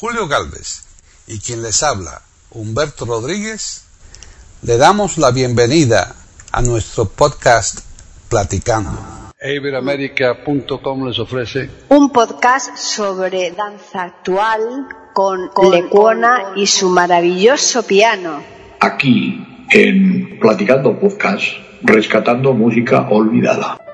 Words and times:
Julio 0.00 0.28
Galvez 0.28 0.84
y 1.26 1.40
quien 1.40 1.60
les 1.60 1.82
habla, 1.82 2.22
Humberto 2.52 3.04
Rodríguez, 3.04 3.84
le 4.62 4.76
damos 4.76 5.18
la 5.18 5.32
bienvenida 5.32 6.14
a 6.52 6.62
nuestro 6.62 7.06
podcast 7.06 7.80
Platicando. 8.28 8.96
Iberamérica.com 9.42 11.04
les 11.08 11.18
ofrece 11.18 11.68
un 11.88 12.12
podcast 12.12 12.76
sobre 12.76 13.50
danza 13.50 14.04
actual 14.04 14.86
con, 15.12 15.48
con 15.48 15.72
Lecuona 15.72 16.52
y 16.54 16.68
su 16.68 16.90
maravilloso 16.90 17.82
piano. 17.82 18.40
Aquí 18.78 19.66
en 19.70 20.38
Platicando 20.38 20.96
Podcast, 20.96 21.42
rescatando 21.82 22.52
música 22.52 23.08
olvidada. 23.10 23.87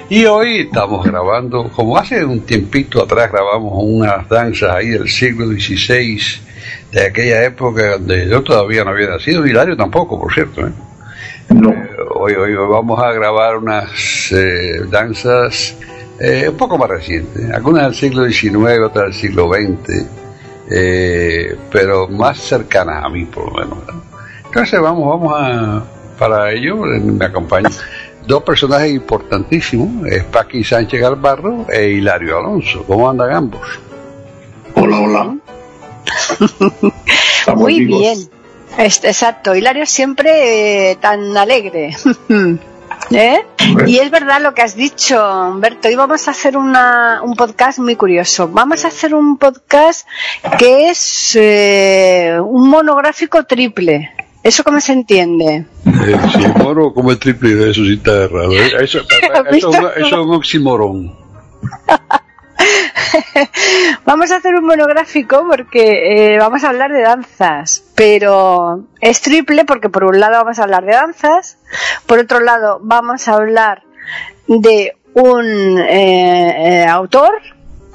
Y 0.09 0.25
hoy 0.25 0.64
estamos 0.64 1.06
grabando, 1.06 1.70
como 1.70 1.97
hace 1.97 2.25
un 2.25 2.42
tiempito 2.42 3.02
atrás 3.02 3.31
grabamos 3.31 3.72
unas 3.73 4.28
danzas 4.28 4.72
ahí 4.72 4.90
del 4.90 5.08
siglo 5.08 5.45
XVI, 5.45 6.19
de 6.92 7.06
aquella 7.06 7.45
época 7.45 7.92
donde 7.92 8.28
yo 8.28 8.44
todavía 8.44 8.84
no 8.84 8.90
había 8.90 9.12
nacido, 9.12 9.47
Hilario 9.47 9.78
tampoco, 9.78 10.19
por 10.19 10.34
cierto. 10.34 10.67
¿eh? 10.67 10.73
No. 11.52 11.69
Eh, 11.69 11.90
hoy, 12.16 12.34
hoy 12.34 12.53
vamos 12.53 13.02
a 13.02 13.14
grabar 13.14 13.56
unas 13.56 14.30
eh, 14.34 14.81
danzas 14.92 15.78
eh, 16.19 16.47
un 16.50 16.56
poco 16.58 16.78
más 16.78 16.89
recientes, 16.89 17.50
algunas 17.52 17.83
del 17.83 17.95
siglo 17.95 18.25
XIX, 18.30 18.80
otras 18.86 19.06
del 19.06 19.14
siglo 19.14 19.50
XX, 19.52 20.06
eh, 20.72 21.58
pero 21.72 22.08
más 22.08 22.39
cercanas 22.39 23.03
a 23.03 23.09
mí 23.09 23.25
por 23.25 23.45
lo 23.47 23.53
menos. 23.59 23.78
Entonces 24.45 24.80
vamos, 24.80 25.08
vamos 25.09 25.34
a, 25.36 25.84
para 26.19 26.52
ello 26.52 26.78
me 26.78 27.25
acompañan 27.25 27.72
dos 28.28 28.44
personajes 28.44 28.91
importantísimos, 28.94 30.08
es 30.08 30.23
Paqui 30.23 30.64
Sánchez 30.64 31.02
Galvarro 31.02 31.66
e 31.69 31.89
Hilario 31.89 32.38
Alonso. 32.38 32.84
¿Cómo 32.86 33.09
andan 33.09 33.31
ambos? 33.34 33.61
Hola, 34.75 35.00
hola. 35.00 35.36
Muy 37.56 37.80
vivos. 37.80 38.00
bien. 38.00 38.19
Es- 38.78 39.03
Exacto, 39.03 39.56
Hilario 39.56 39.86
siempre 39.86 40.91
eh, 40.91 40.95
tan 40.95 41.36
alegre. 41.38 41.95
¿Eh? 43.11 43.45
Y 43.88 43.97
es 43.99 44.09
verdad 44.11 44.41
lo 44.41 44.53
que 44.53 44.61
has 44.61 44.75
dicho, 44.75 45.23
Humberto. 45.49 45.88
Hoy 45.88 45.95
vamos 45.95 46.27
a 46.27 46.31
hacer 46.31 46.58
una, 46.58 47.22
un 47.23 47.35
podcast 47.35 47.80
muy 47.80 47.95
curioso. 47.95 48.47
Vamos 48.47 48.85
a 48.85 48.88
hacer 48.89 49.13
un 49.13 49.38
podcast 49.38 50.08
que 50.58 50.89
es 50.89 51.35
eh, 51.39 52.38
un 52.44 52.69
monográfico 52.69 53.44
triple. 53.45 54.11
¿Eso 54.41 54.63
cómo 54.63 54.81
se 54.81 54.94
entiende? 54.94 55.66
Eh, 55.85 56.18
sí, 56.34 56.44
como 56.94 57.12
el 57.12 57.19
triple 57.19 57.56
de 57.56 57.72
eso 57.72 57.81
sí 57.84 57.94
está 57.94 58.28
raro. 58.28 58.51
¿eh? 58.51 58.72
Eso, 58.81 59.00
eso, 59.51 59.51
es 59.51 59.63
un- 59.63 59.75
eso 59.75 60.06
es 60.06 60.13
un 60.13 60.34
oxímoron. 60.34 61.16
Vamos 64.06 64.31
a 64.31 64.38
hacer 64.38 64.56
un 64.56 64.66
monográfico 64.66 65.45
porque 65.50 66.34
eh, 66.34 66.38
vamos 66.39 66.63
a 66.63 66.69
hablar 66.69 66.91
de 66.91 67.01
danzas, 67.01 67.82
pero 67.96 68.84
es 69.02 69.22
triple 69.22 69.66
porque 69.66 69.90
por 69.90 70.04
un 70.04 70.20
lado 70.20 70.34
vamos 70.44 70.59
a 70.59 70.64
hablar 70.64 70.86
de 70.86 70.94
danzas, 70.94 71.58
por 72.06 72.20
otro 72.20 72.40
lado 72.40 72.80
vamos 72.81 73.28
a 73.28 73.34
hablar 73.34 73.84
de 74.48 74.98
un 75.14 75.78
eh, 75.80 76.81
eh, 76.84 76.86
autor 76.88 77.31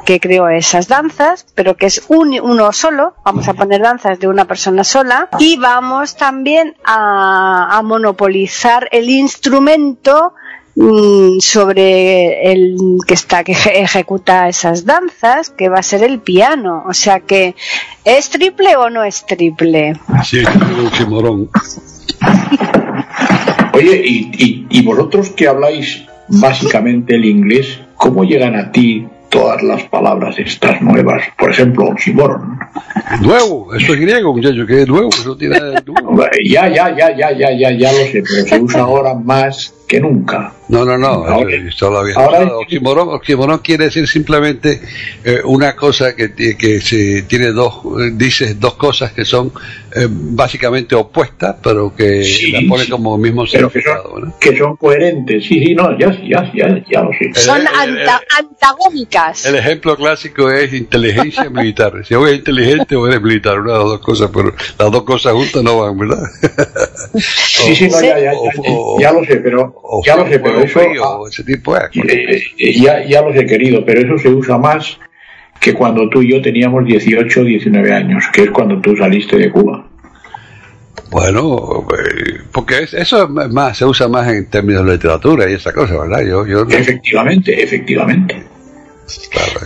que 0.07 0.21
creó 0.21 0.49
esas 0.49 0.89
danzas, 0.89 1.45
pero 1.55 1.77
que 1.77 1.85
es 1.87 2.05
un- 2.09 2.41
uno 2.41 2.73
solo, 2.73 3.15
vamos 3.25 3.47
a 3.49 3.53
poner 3.55 3.83
danzas 3.83 4.19
de 4.19 4.29
una 4.29 4.47
persona 4.47 4.83
sola, 4.85 5.29
y 5.39 5.59
vamos 5.59 6.17
también 6.17 6.77
a, 6.85 7.77
a 7.77 7.83
monopolizar 7.83 8.89
el 8.93 9.11
instrumento 9.11 10.33
sobre 11.41 12.53
el 12.53 12.77
que 13.06 13.15
está 13.15 13.43
que 13.44 13.53
eje- 13.53 13.81
ejecuta 13.83 14.49
esas 14.49 14.84
danzas, 14.84 15.50
que 15.50 15.69
va 15.69 15.78
a 15.78 15.83
ser 15.83 16.03
el 16.05 16.21
piano. 16.21 16.84
O 16.89 16.94
sea 16.94 17.21
que, 17.21 17.55
¿es 18.05 18.31
triple 18.31 18.77
o 18.77 18.88
no 18.91 19.03
es 19.05 19.25
triple? 19.27 19.94
Sí, 20.25 20.38
es 20.41 21.00
un. 21.00 21.50
Oye, 23.75 24.03
y, 24.05 24.31
y, 24.37 24.67
y 24.71 24.83
vosotros 24.83 25.31
que 25.31 25.47
habláis 25.49 26.05
básicamente 26.28 27.15
el 27.15 27.25
inglés, 27.25 27.78
¿cómo 27.97 28.25
llegan 28.25 28.56
a 28.56 28.72
ti 28.72 29.06
todas 29.28 29.62
las 29.62 29.83
palabras 29.84 30.37
estas 30.38 30.81
nuevas? 30.83 31.22
Por 31.38 31.50
ejemplo, 31.50 31.84
oxímoron. 31.87 32.59
Nuevo, 33.22 33.75
eso 33.75 33.94
es 33.94 34.00
griego, 34.00 34.33
muchacho, 34.34 34.66
que 34.66 34.83
es 34.83 34.89
nuevo, 34.89 35.09
eso 35.09 35.37
tiene. 35.37 35.59
Ya, 36.44 36.69
ya, 36.69 36.94
ya, 36.97 37.16
ya, 37.16 37.33
ya, 37.33 37.50
ya, 37.53 37.71
ya 37.72 37.93
lo 37.93 37.99
sé, 37.99 38.22
pero 38.28 38.47
se 38.47 38.61
usa 38.61 38.81
ahora 38.83 39.15
más 39.15 39.75
que 39.89 40.00
nunca. 40.00 40.53
No, 40.69 40.84
no, 40.84 40.99
no, 40.99 41.06
Ahora- 41.06 41.50
eso 41.55 41.67
esto 41.69 41.91
lo 41.91 42.00
había 42.00 42.15
ahora- 42.15 42.41
quiere 43.62 43.84
decir 43.87 44.06
simplemente 44.06 44.83
eh, 45.25 45.41
una 45.44 45.75
cosa 45.75 46.15
que, 46.15 46.34
que 46.59 46.81
se 46.83 47.22
tiene 47.22 47.47
dos, 47.53 47.81
eh, 47.99 48.11
dices 48.12 48.61
dos 48.61 48.75
cosas 48.75 49.12
que 49.12 49.25
son 49.25 49.50
eh, 49.97 50.06
básicamente 50.11 50.94
opuestas, 50.94 51.56
pero 51.62 51.97
que 51.97 52.22
Sí, 52.22 52.53
la 52.53 52.61
pone 52.69 52.84
sí. 52.84 52.91
como 52.91 53.17
mismo 53.17 53.44
que 53.44 53.53
significado, 53.53 54.11
son, 54.11 54.22
¿no? 54.28 54.34
que 54.38 54.59
son 54.59 54.77
coherentes. 54.77 55.43
Sí, 55.47 55.59
sí, 55.65 55.75
no, 55.75 55.99
ya, 55.99 56.12
ya, 56.22 56.53
ya, 56.55 56.83
ya 56.91 57.00
lo 57.03 57.11
sé. 57.12 57.33
Son 57.41 57.59
el- 57.62 57.67
anta- 57.69 58.21
antagónicas. 58.38 59.47
El 59.47 59.55
ejemplo 59.56 59.97
clásico 59.97 60.50
es 60.50 60.75
inteligencia 60.75 61.49
militar. 61.49 61.93
Si 62.06 62.15
o 62.15 62.27
eres 62.27 62.41
inteligente 62.69 62.97
o 62.97 63.06
eres 63.09 63.23
militar, 63.23 63.61
una 63.61 63.73
de 63.73 63.79
las 63.79 63.87
dos 63.89 64.01
cosas, 64.01 64.31
pero 64.33 64.55
las 64.79 64.91
dos 64.91 65.03
cosas 65.05 65.33
juntas 65.33 65.62
no 65.62 65.79
van, 65.81 65.99
¿verdad? 65.99 66.23
Sí, 67.17 67.75
sí, 67.75 67.89
no, 67.89 68.01
ya, 68.01 68.19
ya, 68.19 68.33
ya, 68.33 68.33
o- 68.34 69.01
ya 69.01 69.12
lo 69.12 69.25
sé, 69.25 69.37
pero 69.37 69.75
O 69.83 70.03
ya 70.05 70.17
lo 70.17 70.27
sé, 70.29 70.39
pero 70.39 70.61
eso 70.61 70.81
frío, 70.81 71.05
ah, 71.05 71.19
ese 71.29 71.45
tipo 71.45 71.75
de 71.75 71.81
cosas. 71.81 72.05
eh, 72.09 72.43
eh, 72.59 72.73
ya, 72.81 73.05
ya 73.06 73.23
los 73.23 73.34
he 73.37 73.47
querido, 73.47 73.84
pero 73.84 74.01
eso 74.01 74.19
se 74.19 74.29
usa 74.29 74.59
más 74.59 74.99
que 75.61 75.75
cuando 75.75 76.09
tú 76.09 76.23
y 76.23 76.33
yo 76.33 76.41
teníamos 76.43 76.84
18 76.84 77.41
o 77.41 77.45
19 77.45 77.93
años, 77.93 78.25
que 78.33 78.43
es 78.45 78.51
cuando 78.51 78.81
tú 78.81 78.97
saliste 78.97 79.37
de 79.37 79.50
Cuba. 79.50 79.85
Bueno, 81.11 81.87
eh, 81.97 82.41
porque 82.53 82.81
es- 82.83 82.93
eso 82.95 83.25
es 83.25 83.50
más, 83.50 83.77
se 83.79 83.85
usa 83.85 84.09
más 84.09 84.29
en 84.29 84.49
términos 84.50 84.85
de 84.85 84.93
literatura 84.93 85.50
y 85.50 85.55
esa 85.55 85.73
cosa, 85.73 85.97
¿verdad? 85.99 86.21
Yo, 86.21 86.47
yo 86.47 86.65
no- 86.65 86.71
Efectivamente, 86.71 87.62
efectivamente. 87.62 88.43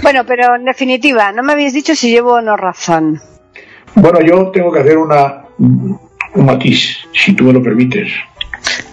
Bueno, 0.03 0.25
pero 0.26 0.56
en 0.56 0.64
definitiva, 0.64 1.32
no 1.32 1.42
me 1.42 1.53
habéis 1.53 1.72
dicho 1.72 1.94
si 1.94 2.10
llevo 2.10 2.34
o 2.34 2.41
no 2.42 2.56
razón. 2.56 3.20
Bueno, 3.94 4.20
yo 4.20 4.50
tengo 4.50 4.72
que 4.72 4.80
hacer 4.80 4.98
una 4.98 5.44
un 5.58 6.47
matiz, 6.47 6.98
si 7.12 7.34
tú 7.34 7.44
me 7.44 7.52
lo 7.52 7.62
permites. 7.62 8.10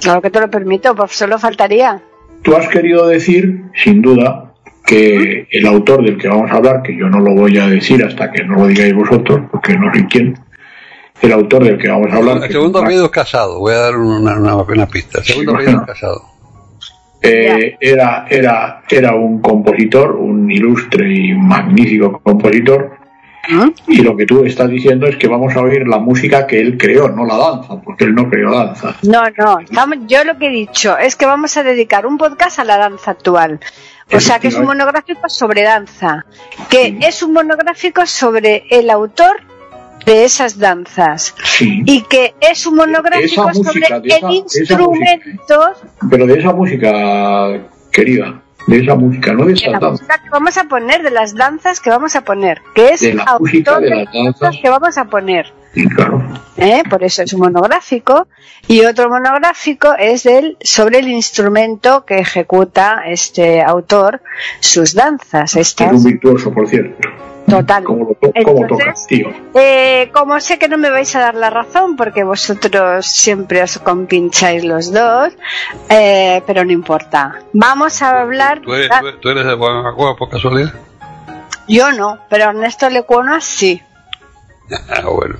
Claro 0.01 0.21
que 0.21 0.29
te 0.29 0.39
lo 0.39 0.49
permito, 0.49 0.95
pues 0.95 1.11
solo 1.13 1.39
faltaría. 1.39 2.01
Tú 2.41 2.55
has 2.55 2.67
querido 2.67 3.07
decir, 3.07 3.63
sin 3.83 4.01
duda, 4.01 4.53
que 4.85 5.47
el 5.51 5.67
autor 5.67 6.03
del 6.03 6.17
que 6.17 6.27
vamos 6.27 6.51
a 6.51 6.55
hablar, 6.55 6.81
que 6.81 6.97
yo 6.97 7.07
no 7.07 7.19
lo 7.19 7.33
voy 7.33 7.57
a 7.57 7.67
decir 7.67 8.03
hasta 8.03 8.31
que 8.31 8.43
no 8.43 8.55
lo 8.55 8.67
digáis 8.67 8.93
vosotros, 8.93 9.41
porque 9.51 9.77
no 9.77 9.91
soy 9.93 10.05
quien, 10.05 10.37
el 11.21 11.31
autor 11.31 11.63
del 11.63 11.77
que 11.77 11.89
vamos 11.89 12.11
a 12.11 12.17
hablar, 12.17 12.37
El 12.43 12.51
segundo 12.51 12.79
apellido 12.79 13.05
es 13.05 13.11
casado, 13.11 13.59
voy 13.59 13.73
a 13.73 13.77
dar 13.77 13.97
una, 13.97 14.37
una, 14.37 14.55
una 14.55 14.87
pista. 14.87 15.19
El 15.19 15.25
segundo 15.25 15.51
Sí, 15.51 15.55
apellido 15.57 15.81
es 15.81 15.87
casado. 15.87 16.21
Eh, 17.21 17.77
era, 17.79 18.25
era, 18.29 18.83
era 18.89 19.15
un 19.15 19.41
compositor, 19.41 20.15
un 20.15 20.49
ilustre 20.51 21.11
y 21.13 21.33
magnífico 21.33 22.19
compositor, 22.23 22.97
¿Mm? 23.49 23.69
y 23.87 24.01
lo 24.03 24.15
que 24.15 24.25
tú 24.25 24.45
estás 24.45 24.69
diciendo 24.69 25.07
es 25.07 25.17
que 25.17 25.27
vamos 25.27 25.55
a 25.55 25.61
oír 25.61 25.87
la 25.87 25.97
música 25.97 26.45
que 26.45 26.59
él 26.61 26.77
creó, 26.77 27.09
no 27.09 27.25
la 27.25 27.35
danza, 27.37 27.81
porque 27.81 28.03
él 28.05 28.13
no 28.15 28.29
creó 28.29 28.51
danza. 28.53 28.95
No, 29.03 29.23
no, 29.37 29.59
estamos- 29.59 29.97
yo 30.07 30.23
lo 30.23 30.37
que 30.37 30.47
he 30.47 30.51
dicho 30.51 30.97
es 30.97 31.15
que 31.15 31.25
vamos 31.25 31.57
a 31.57 31.63
dedicar 31.63 32.05
un 32.05 32.17
podcast 32.17 32.59
a 32.59 32.63
la 32.63 32.77
danza 32.77 33.11
actual. 33.11 33.59
O 34.11 34.19
sea, 34.19 34.39
que 34.39 34.47
es 34.47 34.55
un 34.55 34.65
monográfico 34.65 35.29
sobre 35.29 35.61
danza, 35.61 36.25
que 36.69 36.97
es 37.01 37.21
un 37.21 37.31
monográfico 37.33 38.07
sobre 38.07 38.63
el 38.71 38.89
autor 38.89 39.41
de 40.05 40.23
esas 40.25 40.57
danzas 40.57 41.35
Sí. 41.43 41.83
y 41.85 42.01
que 42.03 42.33
es 42.39 42.65
un 42.65 42.75
monográfico 42.75 43.49
Esa 43.49 43.59
música, 43.59 43.71
sobre 43.71 43.85
esa- 43.85 43.95
el 43.97 44.11
esa 44.11 44.31
instrumento. 44.31 45.61
Pero 46.09 46.25
de 46.27 46.39
esa 46.39 46.53
música, 46.53 47.59
querida, 47.91 48.41
de 48.67 48.79
esa 48.79 48.95
música, 48.95 49.33
no 49.33 49.45
de 49.45 49.53
De 49.53 49.53
esas 49.53 49.71
la 49.73 49.79
danzas. 49.79 49.91
música 50.01 50.21
que 50.23 50.29
vamos 50.29 50.57
a 50.57 50.63
poner, 50.65 51.03
de 51.03 51.11
las 51.11 51.35
danzas 51.35 51.79
que 51.79 51.89
vamos 51.89 52.15
a 52.15 52.21
poner, 52.21 52.61
que 52.75 52.89
es 52.89 53.01
De 53.01 53.13
la 53.13 53.37
música 53.39 53.79
de 53.79 53.89
las 53.89 54.07
danzas 54.13 54.55
que 54.61 54.69
vamos 54.69 54.97
a 54.97 55.05
poner. 55.05 55.53
Claro, 55.95 56.23
¿eh? 56.57 56.81
por 56.89 57.03
eso 57.03 57.21
es 57.21 57.31
un 57.33 57.41
monográfico 57.41 58.27
y 58.67 58.81
otro 58.85 59.07
monográfico 59.07 59.93
es 59.99 60.23
del 60.23 60.57
sobre 60.61 60.97
el 60.97 61.07
instrumento 61.07 62.05
que 62.05 62.17
ejecuta 62.17 63.03
este 63.05 63.61
autor 63.61 64.19
sus 64.59 64.95
danzas 64.95 65.55
es 65.55 65.67
estas 65.67 65.93
un 65.93 66.03
virtuoso, 66.03 66.51
por 66.51 66.67
cierto. 66.67 67.07
Total 67.49 67.83
Como, 67.83 68.15
Entonces, 68.33 69.07
tío. 69.07 69.27
eh, 69.55 70.09
como 70.13 70.39
sé 70.39 70.57
que 70.59 70.67
no 70.67 70.77
me 70.77 70.89
vais 70.89 71.13
a 71.15 71.19
dar 71.19 71.35
la 71.35 71.49
razón 71.49 71.95
porque 71.95 72.23
vosotros 72.23 73.05
siempre 73.05 73.61
os 73.63 73.77
compincháis 73.79 74.63
los 74.63 74.91
dos 74.93 75.33
eh, 75.89 76.41
pero 76.47 76.63
no 76.63 76.71
importa 76.71 77.39
vamos 77.53 78.01
a 78.01 78.21
hablar 78.21 78.61
¿Tú 78.61 78.73
eres, 78.73 78.89
tú- 78.89 79.17
tú 79.19 79.29
eres 79.29 79.45
de 79.45 79.53
Guanajuato 79.55 80.15
por 80.15 80.29
casualidad? 80.29 80.73
yo 81.67 81.91
no 81.91 82.19
pero 82.29 82.45
Ernesto 82.45 82.89
Lecuona 82.89 83.41
sí 83.41 83.81
Ah, 84.89 85.01
bueno. 85.09 85.35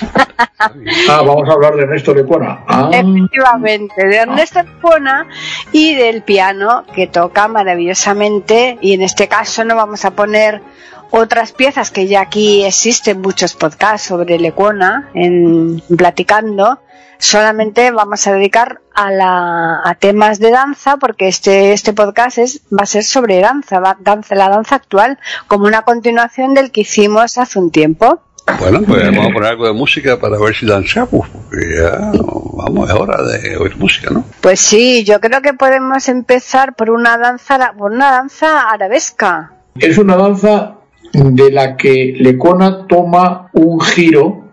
Ah, 1.10 1.22
vamos 1.22 1.48
a 1.48 1.52
hablar 1.52 1.74
de 1.74 1.82
Ernesto 1.82 2.14
Lecuona. 2.14 2.64
Ah, 2.66 2.88
Efectivamente, 2.90 4.06
de 4.06 4.16
Ernesto 4.16 4.62
Lecuona 4.62 5.26
y 5.72 5.94
del 5.94 6.22
piano 6.22 6.84
que 6.94 7.06
toca 7.06 7.48
maravillosamente 7.48 8.78
y 8.80 8.94
en 8.94 9.02
este 9.02 9.28
caso 9.28 9.64
no 9.64 9.76
vamos 9.76 10.04
a 10.04 10.12
poner 10.12 10.62
otras 11.10 11.52
piezas 11.52 11.90
que 11.90 12.06
ya 12.06 12.22
aquí 12.22 12.64
existen 12.64 13.20
muchos 13.20 13.54
podcasts 13.54 14.08
sobre 14.08 14.38
Lecuona 14.38 15.10
en 15.14 15.82
platicando 15.96 16.80
solamente 17.18 17.90
vamos 17.90 18.26
a 18.26 18.32
dedicar 18.34 18.80
a, 18.94 19.10
la, 19.10 19.80
a 19.84 19.94
temas 19.94 20.38
de 20.38 20.50
danza 20.50 20.96
porque 20.98 21.28
este, 21.28 21.72
este 21.72 21.92
podcast 21.92 22.38
es, 22.38 22.60
va 22.72 22.82
a 22.82 22.86
ser 22.86 23.04
sobre 23.04 23.40
danza, 23.40 23.80
danza, 24.00 24.34
la 24.34 24.48
danza 24.48 24.76
actual 24.76 25.18
como 25.46 25.66
una 25.66 25.82
continuación 25.82 26.54
del 26.54 26.70
que 26.70 26.82
hicimos 26.82 27.38
hace 27.38 27.58
un 27.58 27.70
tiempo. 27.70 28.20
Bueno, 28.60 28.82
pues 28.86 29.02
vamos 29.04 29.26
a 29.26 29.32
poner 29.32 29.50
algo 29.50 29.66
de 29.66 29.72
música 29.72 30.18
para 30.18 30.38
ver 30.38 30.54
si 30.54 30.66
danzamos, 30.66 31.28
porque 31.28 31.64
ya, 31.78 32.12
vamos, 32.56 32.90
es 32.90 32.94
hora 32.94 33.22
de 33.22 33.56
oír 33.56 33.76
música, 33.78 34.10
¿no? 34.10 34.24
Pues 34.42 34.60
sí, 34.60 35.02
yo 35.02 35.18
creo 35.20 35.40
que 35.40 35.54
podemos 35.54 36.08
empezar 36.08 36.74
por 36.74 36.90
una 36.90 37.16
danza, 37.16 37.72
por 37.76 37.92
una 37.92 38.10
danza 38.10 38.68
arabesca. 38.68 39.52
es 39.76 39.96
una 39.96 40.16
danza 40.16 40.76
de 41.12 41.50
la 41.50 41.76
que 41.76 42.14
Lecona 42.18 42.86
toma 42.86 43.48
un 43.54 43.80
giro 43.80 44.44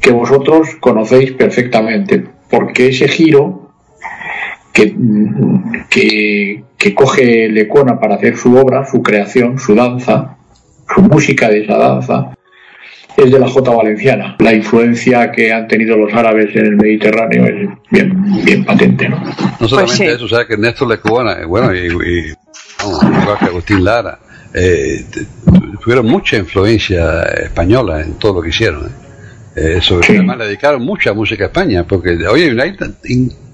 que 0.00 0.10
vosotros 0.10 0.76
conocéis 0.80 1.32
perfectamente, 1.32 2.26
porque 2.50 2.88
ese 2.88 3.08
giro 3.08 3.70
que, 4.72 4.94
que, 5.88 6.64
que 6.76 6.94
coge 6.94 7.48
Lecona 7.48 7.98
para 7.98 8.16
hacer 8.16 8.36
su 8.36 8.54
obra, 8.56 8.86
su 8.86 9.02
creación, 9.02 9.58
su 9.58 9.74
danza, 9.74 10.36
su 10.94 11.00
música 11.02 11.48
de 11.48 11.64
esa 11.64 11.76
danza, 11.78 12.34
es 13.24 13.30
de 13.32 13.38
la 13.38 13.48
Jota 13.48 13.70
Valenciana. 13.72 14.36
La 14.38 14.52
influencia 14.52 15.30
que 15.32 15.52
han 15.52 15.66
tenido 15.68 15.96
los 15.96 16.12
árabes 16.14 16.54
en 16.56 16.66
el 16.66 16.76
Mediterráneo 16.76 17.44
es 17.46 17.68
bien, 17.90 18.44
bien 18.44 18.64
patente, 18.64 19.08
¿no? 19.08 19.22
No 19.58 19.68
solamente 19.68 19.96
sí. 19.96 20.04
eso, 20.04 20.28
sabes 20.28 20.46
que 20.46 20.56
Néstor 20.56 20.88
Lecuona, 20.88 21.40
eh, 21.40 21.44
bueno, 21.44 21.74
y, 21.74 21.86
y 21.86 22.32
vamos, 22.78 23.02
igual 23.02 23.38
que 23.38 23.44
Agustín 23.46 23.84
Lara, 23.84 24.18
eh, 24.54 25.04
tuvieron 25.82 26.06
mucha 26.06 26.36
influencia 26.36 27.22
española 27.22 28.00
en 28.02 28.14
todo 28.14 28.34
lo 28.34 28.42
que 28.42 28.48
hicieron. 28.50 28.86
¿eh? 28.86 28.90
Eh, 29.56 29.80
sobre 29.82 30.06
Sí. 30.06 30.12
además 30.14 30.38
le 30.38 30.44
dedicaron 30.46 30.82
mucha 30.82 31.12
música 31.12 31.44
a 31.44 31.46
España, 31.48 31.84
porque 31.86 32.16
oye, 32.28 32.56
hay 32.62 32.76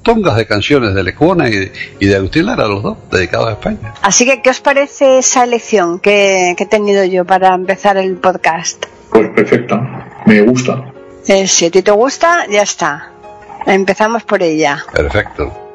tongas 0.03 0.37
de 0.37 0.47
canciones 0.47 0.95
de 0.95 1.03
Lecuona 1.03 1.49
y, 1.49 1.73
y 1.99 2.07
de 2.07 2.17
Agustín 2.17 2.47
Lara, 2.47 2.69
los 2.69 2.83
dos, 2.83 2.99
dedicados 3.11 3.49
a 3.49 3.53
España. 3.53 3.95
Así 4.03 4.25
que, 4.27 4.41
¿qué 4.43 4.51
os 4.51 4.61
parece 4.61 5.19
esa 5.19 5.43
elección 5.45 5.99
que, 5.99 6.55
que 6.57 6.65
he 6.65 6.67
tenido 6.67 7.05
yo 7.05 7.25
para 7.25 7.55
empezar 7.55 7.97
el 7.97 8.15
podcast? 8.17 8.85
Pues 9.11 9.29
perfecta, 9.31 10.23
me 10.27 10.43
gusta. 10.43 10.93
Eh, 11.27 11.47
si 11.47 11.67
a 11.67 11.71
ti 11.71 11.83
te 11.83 11.91
gusta, 11.91 12.47
ya 12.49 12.63
está. 12.63 13.11
Empezamos 13.67 14.23
por 14.23 14.43
ella. 14.43 14.85
Perfecto. 14.93 15.66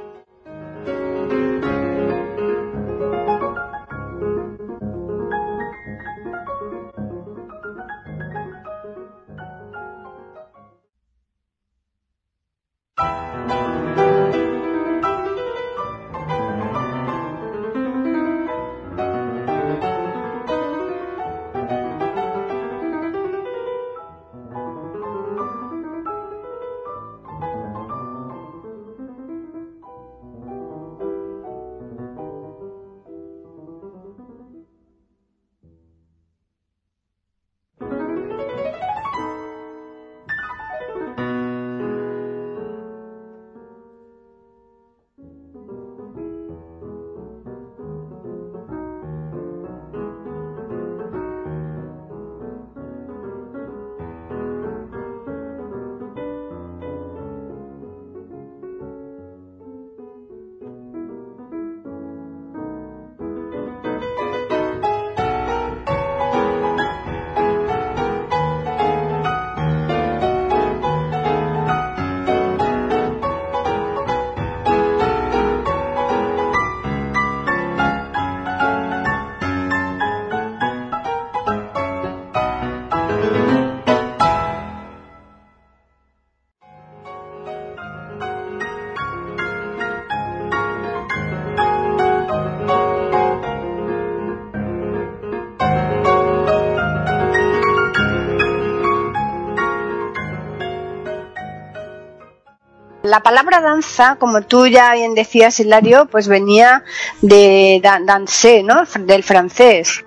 La 103.21 103.29
palabra 103.29 103.61
danza, 103.61 104.15
como 104.19 104.41
tú 104.41 104.65
ya 104.65 104.95
bien 104.95 105.13
decías, 105.13 105.59
Hilario, 105.59 106.07
pues 106.07 106.27
venía 106.27 106.83
de 107.21 107.79
dan- 107.83 108.07
danser, 108.07 108.63
¿no? 108.63 108.81
Del 108.99 109.21
francés. 109.21 110.03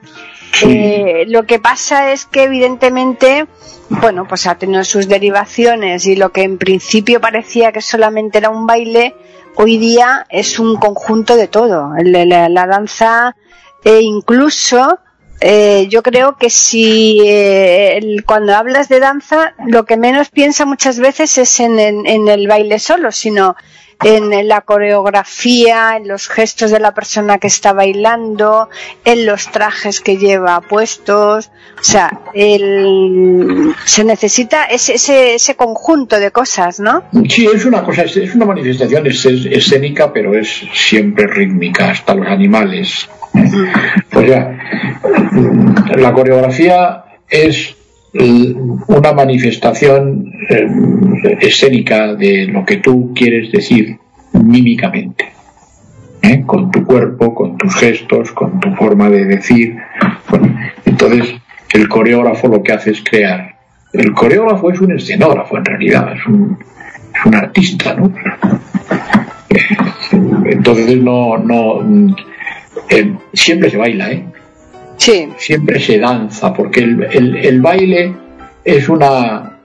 Eh, 0.66 1.22
lo 1.28 1.46
que 1.46 1.60
pasa 1.60 2.10
es 2.10 2.26
que 2.26 2.42
evidentemente, 2.42 3.46
bueno, 3.88 4.26
pues 4.26 4.48
ha 4.48 4.56
tenido 4.56 4.82
sus 4.82 5.06
derivaciones 5.06 6.06
y 6.06 6.16
lo 6.16 6.32
que 6.32 6.42
en 6.42 6.58
principio 6.58 7.20
parecía 7.20 7.70
que 7.70 7.82
solamente 7.82 8.38
era 8.38 8.50
un 8.50 8.66
baile, 8.66 9.14
hoy 9.54 9.78
día 9.78 10.26
es 10.28 10.58
un 10.58 10.74
conjunto 10.74 11.36
de 11.36 11.46
todo. 11.46 11.90
La, 12.02 12.48
la 12.48 12.66
danza, 12.66 13.36
e 13.84 14.00
incluso, 14.00 14.98
eh, 15.46 15.86
yo 15.90 16.02
creo 16.02 16.36
que 16.38 16.48
si 16.48 17.20
eh, 17.26 18.00
cuando 18.24 18.54
hablas 18.56 18.88
de 18.88 18.98
danza, 18.98 19.52
lo 19.66 19.84
que 19.84 19.98
menos 19.98 20.30
piensa 20.30 20.64
muchas 20.64 20.98
veces 20.98 21.36
es 21.36 21.60
en, 21.60 21.78
en- 21.78 22.06
en 22.06 22.28
el 22.28 22.48
baile 22.48 22.78
solo, 22.78 23.12
sino 23.12 23.54
en 24.02 24.48
la 24.48 24.62
coreografía, 24.62 25.96
en 25.96 26.08
los 26.08 26.28
gestos 26.28 26.70
de 26.70 26.80
la 26.80 26.92
persona 26.94 27.38
que 27.38 27.46
está 27.46 27.72
bailando, 27.72 28.68
en 29.04 29.24
los 29.26 29.50
trajes 29.52 30.00
que 30.00 30.16
lleva 30.16 30.60
puestos. 30.62 31.50
O 31.80 31.84
sea, 31.84 32.20
el- 32.34 33.74
se 33.84 34.04
necesita 34.04 34.64
ese, 34.64 34.94
ese, 34.94 35.34
ese 35.36 35.54
conjunto 35.56 36.18
de 36.18 36.30
cosas, 36.30 36.80
¿no? 36.80 37.04
Sí, 37.28 37.46
es 37.46 37.64
una 37.64 37.82
cosa, 37.84 38.02
es, 38.02 38.16
es 38.16 38.34
una 38.34 38.46
manifestación 38.46 39.06
es- 39.06 39.24
es- 39.26 39.46
escénica, 39.46 40.12
pero 40.12 40.36
es 40.36 40.48
siempre 40.74 41.26
rítmica, 41.26 41.90
hasta 41.90 42.14
los 42.14 42.26
animales. 42.26 43.08
O 44.14 44.20
sea, 44.20 44.58
la 45.96 46.12
coreografía 46.12 47.04
es 47.28 47.76
una 48.86 49.12
manifestación 49.12 50.32
eh, 50.48 51.38
escénica 51.40 52.14
de 52.14 52.46
lo 52.46 52.64
que 52.64 52.76
tú 52.76 53.12
quieres 53.14 53.50
decir 53.50 53.98
mímicamente. 54.32 55.34
¿eh? 56.24 56.42
con 56.46 56.70
tu 56.70 56.84
cuerpo, 56.84 57.34
con 57.34 57.56
tus 57.58 57.74
gestos, 57.76 58.32
con 58.32 58.60
tu 58.60 58.74
forma 58.74 59.10
de 59.10 59.24
decir. 59.24 59.76
Entonces, 60.84 61.34
el 61.72 61.88
coreógrafo 61.88 62.48
lo 62.48 62.62
que 62.62 62.72
hace 62.72 62.92
es 62.92 63.02
crear. 63.02 63.54
El 63.92 64.12
coreógrafo 64.12 64.70
es 64.70 64.80
un 64.80 64.92
escenógrafo 64.92 65.58
en 65.58 65.64
realidad, 65.64 66.14
es 66.14 66.26
un, 66.26 66.58
es 67.14 67.26
un 67.26 67.34
artista, 67.34 67.94
¿no? 67.94 68.12
Entonces 70.46 71.00
no, 71.00 71.38
no 71.38 72.16
eh, 72.88 73.14
siempre 73.32 73.70
se 73.70 73.76
baila, 73.76 74.10
¿eh? 74.12 74.24
Sí. 74.96 75.28
Siempre 75.38 75.80
se 75.80 75.98
danza, 75.98 76.52
porque 76.52 76.80
el, 76.80 77.02
el, 77.10 77.36
el 77.36 77.60
baile 77.60 78.14
es 78.64 78.88
una 78.88 79.58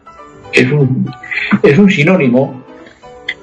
es 0.52 0.72
un, 0.72 1.10
es 1.64 1.78
un 1.78 1.90
sinónimo 1.90 2.64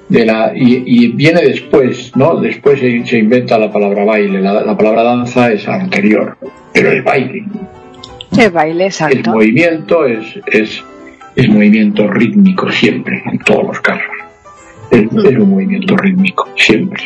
de 0.09 0.27
la 0.27 0.53
y, 0.55 0.83
y 0.87 1.09
viene 1.09 1.41
después, 1.43 2.13
¿no? 2.17 2.37
Después 2.37 2.81
se, 2.81 3.05
se 3.07 3.19
inventa 3.19 3.59
la 3.59 3.73
palabra 3.73 4.05
baile, 4.05 4.41
la, 4.41 4.63
la, 4.63 4.77
palabra 4.77 5.03
danza 5.03 5.51
es 5.53 5.67
anterior, 5.69 6.37
pero 6.73 6.91
el 6.91 7.03
baile. 7.03 7.45
El 8.39 8.51
baile, 8.51 8.85
El 8.85 8.87
exacto. 8.91 9.31
movimiento 9.31 10.05
es, 10.07 10.39
es, 10.47 10.85
es 11.35 11.49
movimiento 11.49 12.07
rítmico 12.09 12.71
siempre, 12.71 13.23
en 13.33 13.39
todos 13.41 13.65
los 13.65 13.81
casos. 13.81 14.05
Es, 14.91 15.03
es 15.05 15.39
un 15.39 15.51
movimiento 15.51 15.97
rítmico, 15.97 16.49
siempre. 16.57 17.03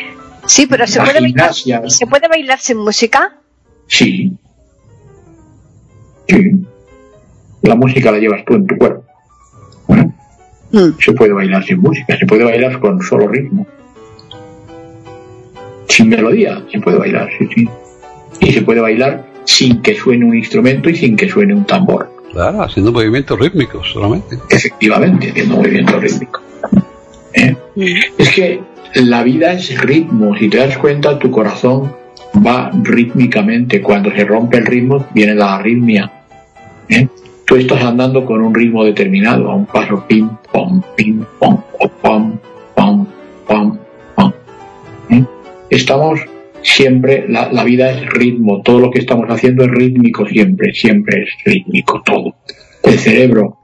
Sí, 0.51 0.65
pero 0.67 0.85
se 0.85 0.99
puede 0.99 1.21
bailar. 1.21 1.53
¿se 1.53 2.05
puede 2.07 2.27
bailar 2.27 2.59
sin 2.59 2.77
música? 2.77 3.37
Sí. 3.87 4.33
Sí. 6.27 6.51
La 7.61 7.75
música 7.75 8.11
la 8.11 8.17
llevas 8.17 8.43
tú 8.45 8.55
en 8.55 8.67
tu 8.67 8.75
cuerpo. 8.77 9.05
Bueno, 9.87 10.13
Mm. 10.71 10.89
se 10.99 11.13
puede 11.13 11.31
bailar 11.33 11.63
sin 11.65 11.79
música, 11.79 12.17
se 12.17 12.25
puede 12.25 12.43
bailar 12.43 12.79
con 12.81 13.01
solo 13.01 13.29
ritmo. 13.29 13.65
Sin 15.87 16.09
melodía 16.09 16.61
se 16.71 16.79
puede 16.79 16.97
bailar, 16.97 17.29
sí, 17.37 17.47
sí. 17.55 17.69
Y 18.41 18.51
se 18.53 18.61
puede 18.61 18.81
bailar 18.81 19.25
sin 19.45 19.81
que 19.81 19.95
suene 19.95 20.25
un 20.25 20.35
instrumento 20.35 20.89
y 20.89 20.95
sin 20.95 21.15
que 21.15 21.29
suene 21.29 21.53
un 21.53 21.65
tambor. 21.65 22.09
Claro, 22.33 22.63
haciendo 22.63 22.91
movimientos 22.91 23.39
rítmicos 23.39 23.89
solamente. 23.91 24.37
Efectivamente, 24.49 25.29
haciendo 25.31 25.57
movimiento 25.57 25.97
rítmico. 25.99 26.41
¿Eh? 27.33 27.55
Mm. 27.75 27.83
Es 28.17 28.29
que 28.35 28.61
la 28.95 29.23
vida 29.23 29.53
es 29.53 29.79
ritmo. 29.81 30.35
Si 30.35 30.49
te 30.49 30.57
das 30.57 30.77
cuenta, 30.77 31.17
tu 31.17 31.31
corazón 31.31 31.93
va 32.45 32.71
rítmicamente. 32.83 33.81
Cuando 33.81 34.11
se 34.11 34.25
rompe 34.25 34.57
el 34.57 34.65
ritmo, 34.65 35.05
viene 35.13 35.35
la 35.35 35.55
arritmia. 35.55 36.11
¿Eh? 36.89 37.07
Tú 37.45 37.55
estás 37.55 37.83
andando 37.83 38.25
con 38.25 38.41
un 38.41 38.53
ritmo 38.53 38.83
determinado, 38.83 39.51
a 39.51 39.55
un 39.55 39.65
paso 39.65 40.05
pim, 40.07 40.29
pom, 40.51 40.81
pim, 40.95 41.23
pom, 41.39 41.61
pom, 42.01 42.37
pom, 42.75 43.07
pom, 43.45 43.77
pom. 44.15 44.33
¿Eh? 45.09 45.23
Estamos 45.69 46.19
siempre, 46.61 47.25
la, 47.27 47.51
la 47.51 47.63
vida 47.63 47.91
es 47.91 48.09
ritmo. 48.09 48.61
Todo 48.61 48.79
lo 48.79 48.91
que 48.91 48.99
estamos 48.99 49.27
haciendo 49.29 49.63
es 49.63 49.71
rítmico 49.71 50.25
siempre, 50.25 50.73
siempre 50.73 51.23
es 51.23 51.29
rítmico 51.45 52.01
todo. 52.05 52.35
El 52.83 52.97
cerebro 52.99 53.57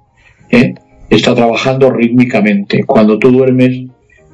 ¿eh? 0.51 0.73
está 1.09 1.35
trabajando 1.35 1.91
rítmicamente. 1.91 2.83
Cuando 2.85 3.17
tú 3.17 3.31
duermes, 3.31 3.87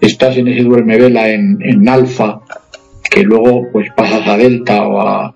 estás 0.07 0.37
en 0.37 0.47
ese 0.47 0.63
duerme 0.63 0.97
vela 0.97 1.29
en, 1.29 1.57
en 1.61 1.87
alfa, 1.87 2.41
que 3.09 3.23
luego 3.23 3.67
pues 3.71 3.87
pasas 3.95 4.27
a 4.27 4.37
delta 4.37 4.83
o 4.87 4.99
a, 5.01 5.35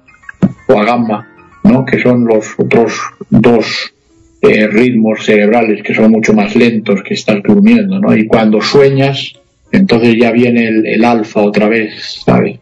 o 0.68 0.80
a 0.80 0.86
gamma, 0.86 1.28
¿no? 1.64 1.86
que 1.86 2.00
son 2.02 2.26
los 2.26 2.46
otros 2.58 2.94
dos 3.30 3.94
eh, 4.42 4.68
ritmos 4.68 5.24
cerebrales 5.26 5.84
que 5.84 5.94
son 5.94 6.12
mucho 6.12 6.34
más 6.34 6.56
lentos 6.56 7.02
que 7.04 7.14
estás 7.14 7.42
durmiendo. 7.44 8.00
¿no? 8.00 8.16
Y 8.16 8.26
cuando 8.28 8.62
sueñas, 8.62 9.34
entonces 9.72 10.16
ya 10.20 10.32
viene 10.32 10.68
el, 10.68 10.86
el 10.86 11.04
alfa 11.06 11.42
otra 11.42 11.68
vez, 11.68 12.22
¿sabes? 12.26 12.60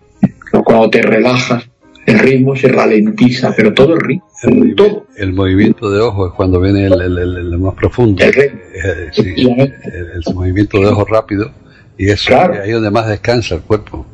O 0.54 0.64
cuando 0.64 0.90
te 0.90 1.02
relajas, 1.02 1.70
el 2.06 2.20
ritmo 2.20 2.56
se 2.56 2.68
ralentiza, 2.68 3.54
pero 3.56 3.74
todo 3.74 3.96
el 3.96 4.02
ritmo, 4.02 4.26
El, 4.44 4.76
todo. 4.76 5.08
el 5.18 5.34
movimiento 5.34 5.90
de 5.92 6.00
ojo 6.02 6.28
es 6.28 6.34
cuando 6.34 6.60
viene 6.62 6.86
el, 6.86 7.02
el- 7.02 7.58
más 7.58 7.74
profundo. 7.76 8.24
El 8.24 8.34
ritmo. 8.34 8.60
Eh, 8.74 9.10
sí, 9.12 9.34
el 9.38 10.34
movimiento 10.36 10.80
de 10.80 10.88
ojo 10.88 11.06
rápido. 11.06 11.52
Y 11.98 12.14
Claro. 12.16 12.54
es 12.56 12.60
ahí 12.62 12.72
donde 12.72 12.92
más 12.92 13.08
descansa 13.08 13.56
el 13.56 13.62
cuerpo. 13.62 14.06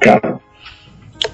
Claro. 0.00 0.40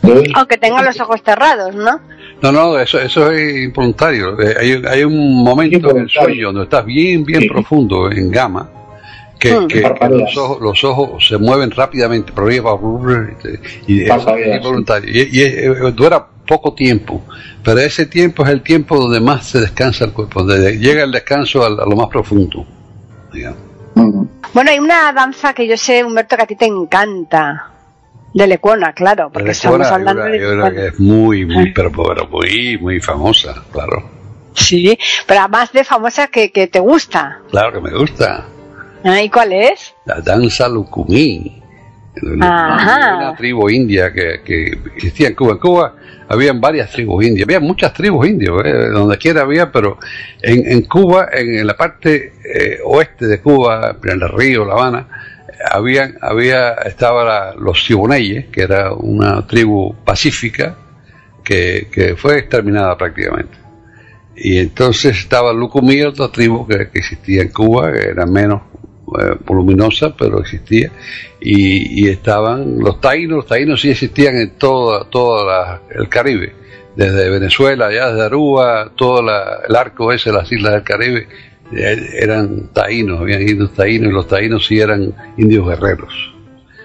Entonces, 0.02 0.32
Aunque 0.34 0.56
tenga 0.58 0.82
los 0.82 0.98
ojos 1.00 1.20
cerrados, 1.24 1.74
¿no? 1.74 2.00
No, 2.42 2.52
no, 2.52 2.78
eso, 2.78 2.98
eso 3.00 3.30
es 3.30 3.64
involuntario. 3.64 4.38
Eh, 4.40 4.54
Hay, 4.60 4.82
hay 4.88 5.04
un 5.04 5.42
momento 5.44 5.90
en 5.90 5.98
el 5.98 6.08
sueño 6.10 6.48
donde 6.48 6.64
estás 6.64 6.84
bien, 6.84 7.24
bien 7.24 7.42
Sí. 7.42 7.48
profundo, 7.48 8.10
en 8.10 8.30
gamma, 8.30 8.68
que, 9.38 9.52
Mm. 9.54 9.66
que- 9.68 9.80
los, 10.10 10.36
ojos, 10.36 10.60
los 10.60 10.84
ojos 10.84 11.26
se 11.26 11.38
mueven 11.38 11.70
rápidamente 11.70 12.32
por 12.32 12.44
arriba 12.44 12.78
y 13.86 14.02
eso 14.04 14.08
Parpadeas, 14.16 14.48
es 14.48 14.56
involuntario. 14.56 15.10
Y, 15.10 15.38
y, 15.38 15.42
eh, 15.42 15.92
dura 15.94 16.26
poco 16.46 16.74
tiempo, 16.74 17.22
pero 17.62 17.80
ese 17.80 18.06
tiempo 18.06 18.42
es 18.44 18.50
el 18.50 18.62
tiempo 18.62 18.98
donde 18.98 19.20
más 19.20 19.46
se 19.46 19.60
descansa 19.60 20.04
el 20.04 20.12
cuerpo, 20.12 20.42
donde 20.42 20.78
llega 20.78 21.04
el 21.04 21.12
descanso 21.12 21.64
al- 21.64 21.80
a, 21.80 21.84
lo 21.86 21.96
más 21.96 22.08
profundo. 22.08 22.66
digamos. 23.32 23.58
mm, 23.96 24.22
Bueno, 24.54 24.70
hay 24.70 24.78
una 24.78 25.12
danza 25.12 25.52
que 25.52 25.66
yo 25.66 25.76
sé, 25.76 26.02
Humberto, 26.04 26.36
que 26.36 26.42
a 26.42 26.46
ti 26.46 26.56
te 26.56 26.66
encanta. 26.66 27.70
De 28.32 28.48
Lecuona, 28.48 28.92
claro, 28.92 29.30
porque 29.32 29.52
estamos 29.52 29.86
hablando 29.86 30.22
yo 30.26 30.28
de 30.32 30.38
creo- 30.38 30.54
yo 30.56 30.60
creo 30.62 30.74
que 30.74 30.86
es 30.88 30.98
muy, 31.00 31.44
muy, 31.46 31.72
pero, 31.72 31.92
pero 31.92 32.26
muy, 32.28 32.76
muy 32.78 33.00
famosa, 33.00 33.62
claro. 33.70 34.10
Sí, 34.54 34.98
pero 35.26 35.40
además 35.40 35.70
de 35.72 35.84
famosa 35.84 36.26
que, 36.26 36.50
que 36.50 36.66
te 36.66 36.80
gusta. 36.80 37.38
Claro 37.50 37.72
que 37.72 37.80
me 37.80 37.96
gusta. 37.96 38.44
Ah, 39.04 39.22
¿Y 39.22 39.28
cuál 39.30 39.52
es? 39.52 39.94
la 40.04 40.20
danza 40.20 40.68
lucumí. 40.68 41.62
Ajá. 42.40 43.16
Una 43.16 43.36
tribu 43.36 43.68
india 43.68 44.12
que, 44.12 44.40
que 44.44 44.78
existía 44.96 45.28
en 45.28 45.34
Cuba. 45.34 45.52
En 45.52 45.58
Cuba 45.58 45.96
habían 46.28 46.60
varias 46.60 46.90
tribus 46.90 47.24
indias, 47.24 47.46
había 47.46 47.60
muchas 47.60 47.92
tribus 47.92 48.26
indias, 48.28 48.52
¿eh? 48.64 48.88
donde 48.92 49.18
quiera 49.18 49.42
había, 49.42 49.70
pero 49.70 49.98
en, 50.42 50.70
en 50.70 50.82
Cuba, 50.82 51.28
en, 51.32 51.54
en 51.58 51.66
la 51.66 51.76
parte 51.76 52.32
eh, 52.44 52.78
oeste 52.84 53.26
de 53.26 53.40
Cuba, 53.40 53.96
en 54.02 54.22
el 54.22 54.28
río, 54.30 54.64
La 54.64 54.74
Habana, 54.74 55.08
habían, 55.70 56.16
había, 56.20 56.72
estaba 56.74 57.24
la- 57.24 57.54
los 57.58 57.84
Siboneyes, 57.84 58.46
que 58.46 58.62
era 58.62 58.92
una 58.92 59.46
tribu 59.46 59.94
pacífica 60.04 60.76
que, 61.42 61.88
que 61.92 62.16
fue 62.16 62.38
exterminada 62.38 62.96
prácticamente. 62.96 63.58
Y 64.36 64.58
entonces 64.58 65.16
estaba 65.18 65.52
Lucumí, 65.52 66.02
otra 66.02 66.28
tribu 66.28 66.66
que, 66.66 66.88
que 66.90 66.98
existía 66.98 67.42
en 67.42 67.50
Cuba, 67.50 67.92
que 67.92 68.08
era 68.08 68.26
menos 68.26 68.62
eh, 69.20 69.36
voluminosa, 69.44 70.14
pero 70.16 70.40
existía. 70.40 70.90
Y, 71.40 72.04
y 72.04 72.08
estaban 72.08 72.78
los 72.78 73.00
taínos, 73.00 73.36
los 73.38 73.46
taínos 73.46 73.80
sí 73.80 73.90
existían 73.90 74.36
en 74.36 74.50
todo, 74.58 75.04
todo 75.06 75.46
la- 75.46 75.82
el 75.94 76.08
Caribe, 76.08 76.54
desde 76.96 77.28
Venezuela, 77.28 77.86
allá 77.88 78.08
desde 78.10 78.24
Aruba, 78.26 78.90
todo 78.96 79.22
la- 79.22 79.60
el 79.68 79.74
arco 79.76 80.12
ese 80.12 80.32
las 80.32 80.50
islas 80.52 80.72
del 80.74 80.82
Caribe, 80.82 81.28
eh, 81.72 81.96
eran 82.20 82.68
taínos, 82.72 83.20
habían 83.20 83.42
indios 83.42 83.72
taínos, 83.74 84.10
y 84.10 84.14
los 84.14 84.28
taínos 84.28 84.66
sí 84.66 84.78
eran 84.80 85.12
indios 85.36 85.66
guerreros. 85.68 86.32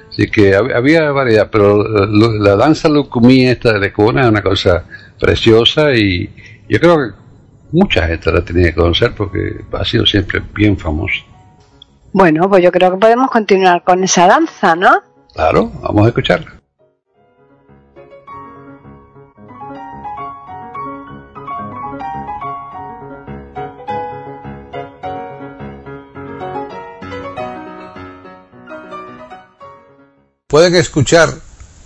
Así 0.09 0.27
que 0.29 0.53
hab- 0.57 0.73
había 0.75 1.11
variedad, 1.11 1.49
pero 1.51 1.83
la 2.07 2.55
danza 2.55 2.89
lucumí 2.89 3.45
esta 3.45 3.73
de 3.73 3.79
Lecona 3.79 4.23
es 4.23 4.27
una 4.29 4.41
cosa 4.41 4.83
preciosa 5.19 5.93
y 5.93 6.29
yo 6.67 6.79
creo 6.79 6.97
que 6.97 7.13
mucha 7.71 8.07
gente 8.07 8.31
la 8.31 8.43
tenía 8.43 8.69
que 8.69 8.75
conocer 8.75 9.13
porque 9.15 9.57
ha 9.71 9.85
sido 9.85 10.05
siempre 10.05 10.41
bien 10.55 10.75
famosa. 10.77 11.19
Bueno, 12.11 12.49
pues 12.49 12.63
yo 12.63 12.71
creo 12.71 12.89
que 12.91 12.97
podemos 12.97 13.29
continuar 13.29 13.83
con 13.83 14.03
esa 14.03 14.25
danza, 14.27 14.75
¿no? 14.75 15.03
Claro, 15.33 15.71
vamos 15.81 16.05
a 16.05 16.07
escucharla. 16.09 16.55
Pueden 30.47 30.75
escuchar 30.75 31.29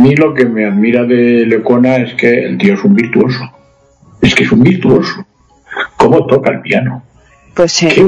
mí 0.00 0.14
lo 0.16 0.34
que 0.34 0.44
me 0.46 0.66
admira 0.66 1.04
de 1.04 1.46
Lecona 1.46 1.96
es 1.96 2.14
que 2.14 2.46
el 2.46 2.58
tío 2.58 2.74
es 2.74 2.84
un 2.84 2.94
virtuoso. 2.94 3.50
Es 4.20 4.34
que 4.34 4.44
es 4.44 4.52
un 4.52 4.62
virtuoso. 4.62 5.24
¿Cómo 5.96 6.26
toca 6.26 6.50
el 6.50 6.60
piano? 6.60 7.02
Pues 7.54 7.72
sí. 7.72 7.88
Qué 7.88 8.00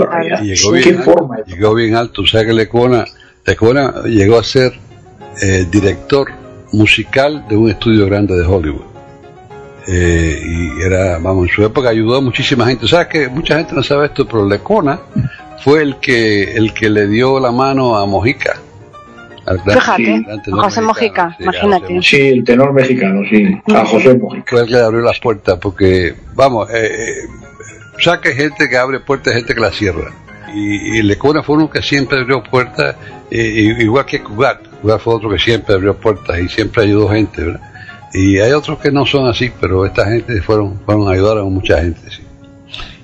llegó, 0.42 0.72
¿Qué 0.72 0.81
bien 0.81 0.98
alto, 0.98 1.12
forma 1.12 1.37
es? 1.38 1.46
llegó 1.46 1.74
bien 1.74 1.94
alto. 1.94 2.22
O 2.22 2.26
sea 2.26 2.44
que 2.44 2.52
Lecona, 2.52 3.05
Lecona 3.46 4.02
llegó 4.05 4.38
a 4.38 4.44
ser 4.44 4.72
eh, 5.42 5.66
director 5.70 6.28
musical 6.72 7.44
de 7.48 7.57
un 7.57 7.70
estudio 7.70 8.07
grande 8.07 8.37
de 8.37 8.46
Hollywood. 8.46 8.87
Eh, 9.88 10.40
y 10.44 10.83
era, 10.83 11.18
vamos, 11.18 11.48
en 11.48 11.55
su 11.55 11.64
época 11.64 11.88
ayudó 11.88 12.16
a 12.16 12.20
muchísima 12.20 12.66
gente. 12.66 12.87
¿Sabes 12.87 13.09
que 13.09 13.28
Mucha 13.28 13.59
gente 13.59 13.74
no 13.74 13.83
sabe 13.83 14.07
esto, 14.07 14.26
pero 14.26 14.46
Lecona 14.48 15.00
fue 15.62 15.83
el 15.83 15.96
que, 15.96 16.55
el 16.55 16.72
que 16.72 16.88
le 16.88 17.07
dio 17.07 17.40
la 17.40 17.50
mano 17.52 17.96
a 17.96 18.07
Mojica. 18.07 18.59
Al 19.46 19.59
gran- 19.59 19.78
Fíjate, 19.78 20.02
gran 20.22 20.38
a 20.38 20.42
tenor 20.42 20.64
José 20.64 20.81
Mojica, 20.83 21.35
sí, 21.37 21.42
imagínate. 21.42 21.81
José 21.83 21.94
Mojica. 21.94 22.02
Sí, 22.16 22.28
el 22.28 22.44
tenor 22.44 22.72
mexicano, 22.72 23.20
sí. 23.28 23.61
A 23.74 23.85
José 23.85 24.14
Mojica. 24.18 24.44
fue 24.48 24.61
el 24.61 24.66
que 24.66 24.72
le 24.74 24.81
abrió 24.81 25.00
las 25.00 25.18
puertas, 25.20 25.59
porque, 25.61 26.14
vamos, 26.35 26.70
eh, 26.70 26.87
eh, 26.87 27.26
o 27.96 28.00
sea 28.00 28.20
que 28.20 28.31
hay 28.31 28.35
gente 28.37 28.68
que 28.68 28.76
abre 28.76 29.00
puertas 29.00 29.33
y 29.35 29.37
gente 29.38 29.55
que 29.55 29.61
las 29.61 29.74
cierra. 29.76 30.12
Y, 30.55 30.98
y 30.98 31.02
Lecona 31.02 31.42
fue 31.42 31.57
uno 31.57 31.70
que 31.70 31.83
siempre 31.83 32.20
abrió 32.20 32.42
puertas, 32.42 32.94
eh, 33.31 33.52
y- 33.78 33.83
igual 33.83 34.05
que 34.07 34.22
Cugat. 34.22 34.61
Cugat 34.81 35.00
fue 35.00 35.14
otro 35.14 35.31
que 35.31 35.38
siempre 35.38 35.74
abrió 35.74 35.96
puertas 35.96 36.38
y 36.38 36.48
siempre 36.48 36.83
ayudó 36.85 37.09
gente, 37.09 37.42
¿verdad? 37.42 37.61
Y 38.14 38.38
hay 38.38 38.52
otros 38.52 38.78
que 38.78 38.90
no 38.92 39.07
son 39.07 39.26
así, 39.26 39.50
pero 39.61 39.87
esta 39.87 40.05
gente 40.07 40.40
fueron, 40.42 40.78
fueron 40.85 41.09
a 41.09 41.12
ayudar 41.12 41.38
a 41.38 41.44
mucha 41.44 41.81
gente, 41.81 42.00
sí. 42.11 42.22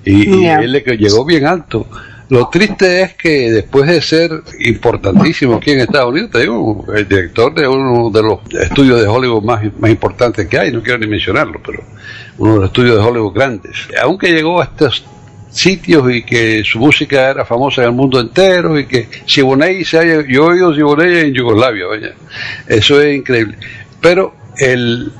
Y, 0.05 0.35
y 0.37 0.43
Ya. 0.45 0.59
él 0.61 0.73
le 0.73 0.83
que 0.83 0.97
llegó 0.99 1.25
bien 1.25 1.47
alto. 1.47 1.87
Lo 2.31 2.49
triste 2.49 3.03
es 3.03 3.15
que 3.15 3.51
después 3.51 3.89
de 3.89 4.03
ser 4.03 4.31
importantísimo 4.61 5.57
aquí 5.57 5.71
en 5.71 5.81
Estados 5.81 6.11
Unidos, 6.11 6.31
te 6.31 6.41
digo, 6.41 6.85
el 6.95 7.09
director 7.09 7.55
de 7.55 7.67
uno 7.67 8.11
de 8.11 8.23
los 8.23 8.41
estudios 8.61 9.01
de 9.01 9.07
Hollywood 9.07 9.43
más, 9.43 9.65
importantes 9.91 10.47
que 10.47 10.59
hay, 10.59 10.71
no 10.71 10.83
quiero 10.83 10.99
ni 10.99 11.07
mencionarlo, 11.07 11.61
pero 11.65 11.83
uno 12.37 12.55
de 12.55 12.59
los 12.61 12.67
estudios 12.67 12.97
de 12.97 13.03
Hollywood 13.03 13.33
grandes. 13.33 13.77
Aunque 14.03 14.31
llegó 14.31 14.61
a 14.61 14.65
estos 14.65 15.05
sitios 15.51 16.13
y 16.13 16.23
que 16.23 16.63
su 16.65 16.79
música 16.79 17.31
era 17.31 17.47
famosa 17.47 17.81
en 17.83 17.89
el 17.89 17.95
mundo 17.95 18.21
entero 18.21 18.79
y 18.79 18.87
que 18.87 19.09
Siboney 19.25 19.85
se 19.85 19.99
haya, 19.99 20.23
yo 20.29 20.45
he 20.45 20.53
oído 20.53 20.75
Siboney 20.75 21.21
en 21.21 21.33
Yugoslavia, 21.33 21.87
vaya. 21.87 22.15
Eso 22.67 23.01
es 23.01 23.17
increíble. 23.17 23.57
Pero 24.03 24.35
el, 24.59 25.11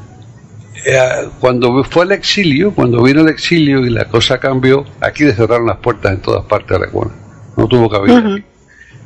eh, 0.87 1.29
cuando 1.41 1.83
fue 1.85 2.05
al 2.05 2.13
exilio, 2.13 2.73
cuando 2.75 3.03
vino 3.03 3.21
el 3.23 3.29
exilio 3.29 3.85
y 3.85 3.91
la 3.91 4.07
cosa 4.07 4.39
cambió, 4.39 4.85
aquí 5.01 5.25
le 5.25 5.33
cerraron 5.33 5.67
las 5.67 5.79
puertas 5.79 6.13
en 6.15 6.21
todas 6.21 6.45
partes 6.47 6.79
de 6.79 6.87
la 6.87 6.91
cuna. 6.93 7.11
No 7.57 7.67
tuvo 7.67 7.89
cabida. 7.89 8.19
Aquí. 8.19 8.45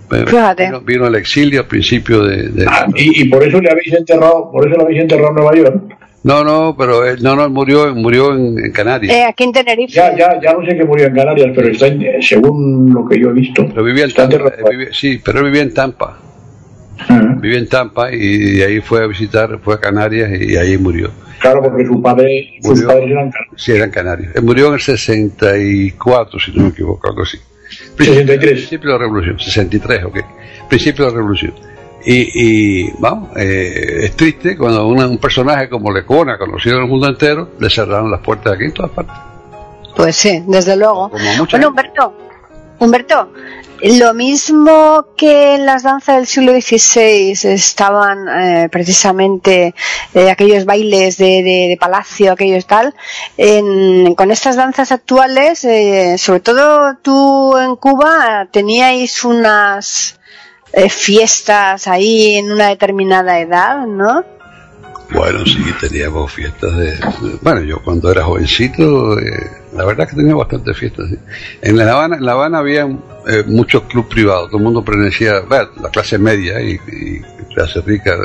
Pero 0.08 0.26
Fíjate. 0.26 0.64
Vino, 0.66 0.80
vino 0.82 1.06
el 1.06 1.14
exilio 1.14 1.61
al 1.61 1.66
principio 1.66 2.22
de... 2.24 2.48
de- 2.50 2.66
Ah, 2.68 2.87
y, 2.94 3.22
y 3.22 3.24
por 3.28 3.42
eso 3.42 3.58
le 3.61 3.70
habéis 3.70 3.92
enterrado, 3.94 4.50
por 4.52 4.66
eso 4.68 4.76
le 4.76 4.82
habéis 4.85 5.00
enterrado 5.00 5.28
en 5.30 5.35
Nueva 5.37 5.54
York. 5.56 5.82
No, 6.24 6.44
no, 6.44 6.76
pero 6.78 7.04
él, 7.04 7.20
no, 7.22 7.35
no, 7.35 7.44
él 7.44 7.50
murió, 7.50 7.92
murió 7.94 8.35
en, 8.37 8.56
en 8.64 8.70
Canarias. 8.72 9.12
Eh, 9.12 9.24
aquí 9.24 9.42
en 9.44 9.52
Tenerife. 9.52 9.92
Ya, 9.94 10.16
ya, 10.16 10.38
ya 10.40 10.52
no 10.52 10.64
sé 10.64 10.76
que 10.76 10.85
murió 10.85 11.06
en 11.06 11.14
Canarias, 11.14 11.50
pero 11.54 11.68
está 11.68 11.87
en- 11.88 12.22
según 12.22 12.92
lo 12.94 13.08
que 13.08 13.18
yo 13.18 13.30
he 13.30 13.32
visto. 13.32 13.66
Pero 13.66 13.82
vivía 13.82 14.04
en 14.04 14.12
Tampa, 14.12 14.37
eh, 14.37 14.62
vivía- 14.70 14.88
sí, 14.92 15.20
pero 15.24 15.38
él 15.40 15.46
vivía 15.46 15.62
en 15.62 15.74
Tampa. 15.74 16.18
Ah, 17.08 17.32
Vivía 17.42 17.59
en 17.59 17.68
Tampa 17.68 18.12
y 18.12 18.52
de 18.59 18.64
ahí 18.64 18.81
fue 18.81 19.02
a 19.02 19.07
visitar, 19.07 19.59
fue 19.62 19.74
a 19.74 19.78
Canarias 19.81 20.31
y 20.40 20.57
ahí 20.57 20.78
murió. 20.78 21.11
Claro, 21.40 21.61
porque 21.61 21.85
su 21.85 22.00
padre, 22.00 22.52
sus 22.62 22.68
Murió. 22.70 22.87
padres 22.87 23.11
eran 23.11 23.31
canarios. 23.33 23.62
Sí, 23.62 23.72
era 23.72 23.85
en 23.85 23.90
Canarias. 23.90 24.33
Él 24.37 24.42
murió 24.44 24.68
en 24.68 24.74
el 24.74 24.81
64, 24.81 26.38
si 26.38 26.52
no 26.52 26.62
me 26.62 26.68
equivoco, 26.68 27.09
algo 27.09 27.22
así. 27.22 27.38
63. 27.98 28.38
Principio 28.52 28.90
de 28.90 28.92
la 28.92 28.98
revolución, 28.98 29.38
63, 29.40 30.05
ok. 30.05 30.18
Principio 30.68 31.05
de 31.05 31.11
la 31.11 31.16
revolución. 31.16 31.52
Y, 32.05 32.31
y 32.87 32.92
vamos, 32.98 33.31
eh, 33.37 34.00
es 34.05 34.12
triste 34.16 34.57
cuando 34.57 34.87
una- 34.87 35.07
un 35.07 35.18
personaje 35.18 35.68
como 35.68 35.92
Lecona, 35.92 36.37
conocido 36.38 36.76
en 36.76 36.83
el 36.85 36.88
mundo 36.88 37.09
entero, 37.09 37.50
le 37.59 37.68
cerraron 37.70 38.11
las 38.11 38.20
puertas 38.20 38.52
aquí 38.55 38.64
en 38.64 38.72
todas 38.72 38.90
partes. 38.92 39.14
Pues 39.96 40.16
sí, 40.16 40.42
desde 40.46 40.76
luego. 40.76 41.11
Como 41.11 41.24
Bueno, 41.24 41.46
gente. 41.46 41.66
Humberto, 41.66 42.14
Humberto, 42.78 43.33
lo 43.83 44.14
mismo 44.14 45.09
que 45.16 45.57
en 45.57 45.66
las 45.66 45.83
danzas 45.83 46.16
del 46.16 46.27
siglo 46.27 46.53
XVI 46.53 47.33
estaban 47.33 48.29
eh, 48.29 48.68
precisamente 48.71 49.75
eh, 50.14 50.31
aquellos 50.31 50.64
bailes 50.64 51.18
de, 51.18 51.77
palacio, 51.81 52.33
aquellos 52.33 52.66
tal, 52.66 52.95
con 54.16 54.31
estas 54.31 54.57
danzas 54.57 54.92
actuales, 54.92 55.64
eh, 55.64 56.16
sobre 56.18 56.40
todo 56.40 56.97
tú 57.03 57.57
en 57.59 57.75
Cuba, 57.77 58.47
teníais 58.51 59.25
unas 59.25 60.18
eh, 60.73 60.88
fiestas 60.88 61.87
ahí 61.88 62.37
en 62.37 62.51
una 62.51 62.68
determinada 62.68 63.40
edad, 63.40 63.87
¿no? 63.87 64.25
Bueno, 65.12 65.45
sí, 65.45 65.59
teníamos 65.81 66.33
fiestas 66.33 66.77
de... 66.77 66.99
Bueno, 67.42 67.62
yo 67.62 67.83
cuando 67.83 68.11
era 68.11 68.25
jovencito, 68.25 69.18
la 69.74 69.85
verdad 69.85 70.08
que 70.08 70.16
tenía 70.16 70.35
bastantes 70.35 70.76
fiestas. 70.76 71.08
En 71.62 71.76
La 71.76 71.90
Habana, 71.90 72.16
en 72.16 72.24
La 72.24 72.32
Habana 72.32 72.58
había 72.58 72.85
eh, 72.85 73.44
muchos 73.46 73.82
clubes 73.85 74.11
privados, 74.11 74.48
todo 74.48 74.58
el 74.58 74.64
mundo 74.64 74.85
pertenecía, 74.85 75.42
la 75.48 75.90
clase 75.90 76.18
media 76.18 76.61
y, 76.61 76.72
y 76.72 77.20
clase 77.54 77.80
rica, 77.80 78.16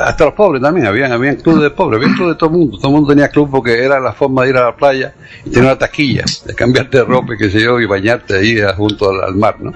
hasta 0.00 0.24
los 0.24 0.34
pobres 0.34 0.62
también, 0.62 0.86
habían, 0.86 1.12
habían 1.12 1.36
clubes 1.36 1.62
de 1.62 1.70
pobres, 1.70 2.00
había 2.00 2.14
clubes 2.14 2.34
de 2.34 2.38
todo 2.38 2.50
el 2.50 2.56
mundo, 2.56 2.78
todo 2.78 2.88
el 2.88 2.94
mundo 2.94 3.08
tenía 3.10 3.28
club 3.28 3.50
porque 3.50 3.84
era 3.84 4.00
la 4.00 4.12
forma 4.12 4.42
de 4.42 4.50
ir 4.50 4.56
a 4.56 4.64
la 4.64 4.76
playa 4.76 5.14
y 5.44 5.50
tener 5.50 5.64
una 5.64 5.78
taquilla, 5.78 6.24
de 6.44 6.54
cambiarte 6.54 6.98
de 6.98 7.04
ropa 7.04 7.34
y 7.34 7.38
qué 7.38 7.50
sé 7.50 7.60
yo, 7.60 7.78
y 7.80 7.86
bañarte 7.86 8.36
ahí 8.36 8.58
eh, 8.58 8.66
junto 8.76 9.10
al, 9.10 9.22
al 9.22 9.34
mar, 9.34 9.56
¿no? 9.60 9.72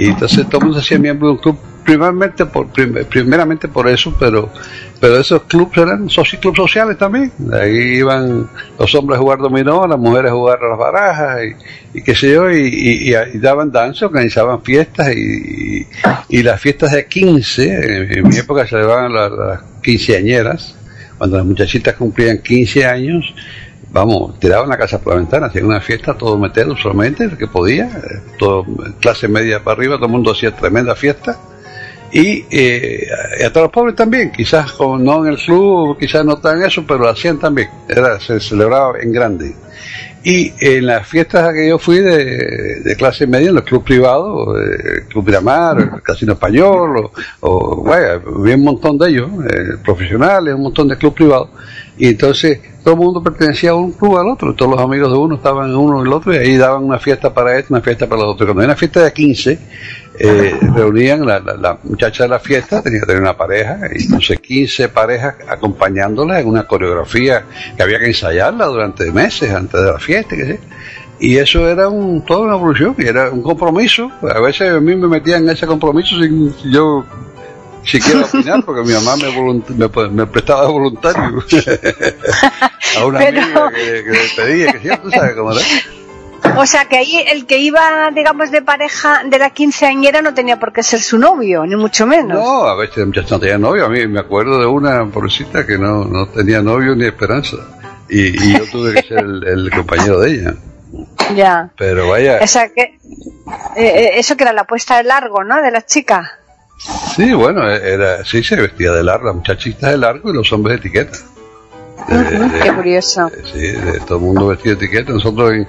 Y 0.00 0.06
entonces 0.08 0.46
todo 0.48 0.60
el 0.60 0.64
mundo 0.66 0.80
se 0.80 0.86
hacía 0.86 0.98
miembro 0.98 1.28
de 1.28 1.32
un 1.34 1.38
club, 1.38 1.58
primeramente 1.84 2.46
por, 2.46 2.68
prim- 2.68 3.04
primeramente 3.08 3.68
por 3.68 3.86
eso, 3.88 4.14
pero, 4.18 4.50
pero 5.00 5.18
esos 5.18 5.42
clubes 5.42 5.76
eran 5.78 6.08
soci- 6.08 6.38
clubes 6.40 6.56
sociales 6.56 6.96
también. 6.96 7.30
Ahí 7.52 7.98
iban 7.98 8.48
los 8.78 8.94
hombres 8.94 9.18
a 9.18 9.22
jugar 9.22 9.38
dominó, 9.38 9.86
las 9.86 9.98
mujeres 9.98 10.30
a 10.30 10.34
jugar 10.34 10.58
a 10.62 10.68
las 10.70 10.78
barajas 10.78 11.38
y, 11.94 11.98
y 11.98 12.02
qué 12.02 12.14
sé 12.14 12.32
yo, 12.32 12.50
y, 12.50 12.56
y- 12.66 13.10
y- 13.12 13.14
y 13.34 13.38
daban 13.38 13.70
danza, 13.70 14.06
organizaban 14.06 14.62
fiestas 14.62 15.14
y, 15.14 15.86
y- 16.28 16.42
las 16.42 16.60
fiestas 16.60 16.92
de 16.92 17.06
15, 17.06 17.64
en, 17.66 18.18
en 18.18 18.28
mi 18.28 18.36
época 18.38 18.66
se 18.66 18.76
llevaban 18.76 19.12
las, 19.12 19.30
las 19.32 19.60
quinceañeras, 19.82 20.76
cuando 21.18 21.36
las 21.36 21.44
muchachitas 21.46 21.94
cumplían 21.96 22.38
15 22.38 22.86
años, 22.86 23.34
vamos, 23.92 24.38
tiraban 24.38 24.68
la 24.68 24.78
casa 24.78 24.98
por 24.98 25.14
la 25.14 25.20
ventana, 25.20 25.46
hacían 25.46 25.66
una 25.66 25.80
fiesta, 25.80 26.16
todo 26.16 26.38
metero 26.38 26.76
solamente, 26.76 27.24
el 27.24 27.36
que 27.36 27.46
podía, 27.46 27.90
todo, 28.38 28.64
clase 29.00 29.28
media 29.28 29.62
para 29.62 29.76
arriba, 29.76 29.96
todo 29.96 30.06
el 30.06 30.12
mundo 30.12 30.32
hacía 30.32 30.54
tremenda 30.54 30.94
fiesta. 30.94 31.38
Y 32.12 32.44
eh, 32.50 33.06
hasta 33.44 33.60
los 33.60 33.70
pobres 33.70 33.94
también, 33.94 34.32
quizás 34.32 34.74
no 34.80 35.24
en 35.24 35.32
el 35.32 35.38
club, 35.38 35.96
quizás 35.96 36.24
no 36.24 36.38
tan 36.38 36.60
eso, 36.62 36.84
pero 36.86 37.00
lo 37.00 37.08
hacían 37.08 37.38
también, 37.38 37.68
era, 37.88 38.18
se 38.18 38.40
celebraba 38.40 38.98
en 39.00 39.12
grande. 39.12 39.54
Y 40.22 40.52
en 40.60 40.86
las 40.86 41.06
fiestas 41.06 41.48
a 41.48 41.52
que 41.52 41.68
yo 41.68 41.78
fui 41.78 41.98
de, 41.98 42.94
clase 42.98 43.26
media, 43.26 43.48
en 43.48 43.54
los 43.54 43.64
clubes 43.64 43.86
privados, 43.86 44.54
eh, 44.58 44.92
el 44.96 45.02
Club 45.04 45.26
Miramar, 45.26 45.80
el 45.80 46.02
Casino 46.02 46.34
Español, 46.34 46.96
o, 46.98 47.12
o 47.40 47.82
vaya, 47.82 48.14
había 48.14 48.54
un 48.54 48.64
montón 48.64 48.98
de 48.98 49.08
ellos, 49.08 49.30
eh, 49.48 49.78
profesionales, 49.82 50.54
un 50.54 50.62
montón 50.62 50.88
de 50.88 50.96
clubes 50.98 51.16
privados. 51.16 51.48
Y 51.96 52.08
entonces 52.08 52.60
todo 52.82 52.94
el 52.94 53.00
mundo 53.00 53.22
pertenecía 53.22 53.70
a 53.70 53.74
un 53.74 53.92
club 53.92 54.18
al 54.18 54.28
otro, 54.28 54.54
todos 54.54 54.70
los 54.72 54.80
amigos 54.80 55.10
de 55.10 55.18
uno 55.18 55.36
estaban 55.36 55.70
en 55.70 55.76
uno 55.76 56.02
y 56.02 56.06
el 56.06 56.12
otro, 56.12 56.34
y 56.34 56.38
ahí 56.38 56.56
daban 56.56 56.84
una 56.84 56.98
fiesta 56.98 57.32
para 57.32 57.58
este, 57.58 57.72
una 57.72 57.82
fiesta 57.82 58.06
para 58.06 58.22
los 58.22 58.34
otros. 58.34 58.48
Cuando 58.48 58.60
había 58.60 58.72
una 58.72 58.76
fiesta 58.76 59.02
de 59.02 59.12
15, 59.12 59.58
eh, 60.22 60.54
reunían 60.74 61.24
la, 61.26 61.40
la, 61.40 61.54
la 61.56 61.78
muchacha 61.82 62.24
de 62.24 62.28
la 62.28 62.38
fiesta, 62.38 62.82
tenía 62.82 63.00
que 63.00 63.06
tener 63.06 63.22
una 63.22 63.36
pareja, 63.36 63.78
y 63.94 64.04
entonces 64.04 64.38
15 64.38 64.88
parejas 64.90 65.34
acompañándola 65.48 66.38
en 66.40 66.46
una 66.46 66.66
coreografía 66.66 67.44
que 67.76 67.82
había 67.82 67.98
que 67.98 68.06
ensayarla 68.06 68.66
durante 68.66 69.10
meses 69.12 69.50
antes 69.52 69.80
de 69.80 69.90
la 69.92 69.98
fiesta, 69.98 70.36
qué 70.36 70.44
sé. 70.44 70.60
Y 71.22 71.36
eso 71.36 71.68
era 71.68 71.88
un, 71.88 72.24
toda 72.24 72.40
una 72.40 72.54
evolución, 72.54 72.94
y 72.98 73.06
era 73.06 73.30
un 73.30 73.42
compromiso. 73.42 74.10
A 74.22 74.40
veces 74.40 74.70
a 74.72 74.80
mí 74.80 74.94
me 74.96 75.08
metían 75.08 75.42
en 75.44 75.50
ese 75.50 75.66
compromiso 75.66 76.16
sin 76.18 76.54
yo 76.70 77.04
siquiera 77.84 78.20
opinar, 78.26 78.62
porque 78.66 78.82
mi 78.86 78.92
mamá 78.94 79.16
me, 79.16 79.28
volunt- 79.28 79.68
me, 79.70 80.08
me 80.10 80.26
prestaba 80.26 80.66
voluntario 80.68 81.22
a 82.98 83.04
una 83.06 83.18
Pero- 83.20 83.42
amiga 83.42 83.70
que, 83.70 84.04
que 84.04 84.10
le 84.10 84.18
pedía, 84.36 84.72
que 84.72 84.78
sí, 84.80 84.96
tú 85.02 85.10
sabes 85.10 85.34
cómo 85.34 85.52
era. 85.52 85.60
O 86.56 86.66
sea 86.66 86.84
que 86.86 86.96
ahí 86.96 87.24
el 87.28 87.46
que 87.46 87.58
iba, 87.58 88.10
digamos, 88.14 88.50
de 88.50 88.62
pareja 88.62 89.22
de 89.24 89.38
la 89.38 89.50
quinceañera 89.50 90.22
no 90.22 90.34
tenía 90.34 90.58
por 90.58 90.72
qué 90.72 90.82
ser 90.82 91.00
su 91.00 91.18
novio, 91.18 91.64
ni 91.66 91.76
mucho 91.76 92.06
menos. 92.06 92.38
No, 92.38 92.64
a 92.64 92.74
veces 92.76 93.06
muchachos 93.06 93.32
no 93.32 93.40
tenían 93.40 93.60
novio. 93.60 93.86
A 93.86 93.88
mí 93.88 94.06
me 94.06 94.20
acuerdo 94.20 94.58
de 94.58 94.66
una 94.66 95.04
pobrecita 95.06 95.66
que 95.66 95.78
no, 95.78 96.04
no 96.04 96.26
tenía 96.28 96.62
novio 96.62 96.94
ni 96.94 97.06
esperanza. 97.06 97.56
Y, 98.08 98.28
y 98.44 98.58
yo 98.58 98.64
tuve 98.70 98.94
que 98.94 99.02
ser 99.02 99.18
el, 99.18 99.46
el 99.46 99.70
compañero 99.70 100.20
de 100.20 100.30
ella. 100.32 100.54
Ya. 101.36 101.70
Pero 101.76 102.08
vaya, 102.08 102.40
O 102.42 102.46
sea 102.46 102.68
que 102.68 102.82
eh, 102.82 102.98
eh, 103.76 104.10
eso 104.14 104.36
que 104.36 104.44
era 104.44 104.52
la 104.52 104.64
puesta 104.64 104.96
de 104.96 105.04
largo, 105.04 105.44
¿no? 105.44 105.62
De 105.62 105.70
la 105.70 105.82
chica. 105.86 106.38
sí, 107.14 107.32
bueno, 107.32 107.68
era, 107.70 108.24
sí 108.24 108.42
se 108.42 108.56
vestía 108.56 108.90
de 108.92 109.04
largo, 109.04 109.26
las 109.26 109.36
muchachitas 109.36 109.90
de 109.90 109.98
largo 109.98 110.30
y 110.30 110.34
los 110.34 110.52
hombres 110.52 110.80
de 110.80 110.88
etiqueta. 110.88 111.18
Ujú, 112.10 112.48
de- 112.52 112.58
Qué 112.60 112.72
curioso. 112.72 113.30
Sí, 113.52 113.72
todo 114.06 114.18
el 114.18 114.24
mundo 114.24 114.48
vestido 114.48 114.76
de 114.76 114.84
etiqueta. 114.86 115.12
Nosotros 115.12 115.52
en, 115.52 115.66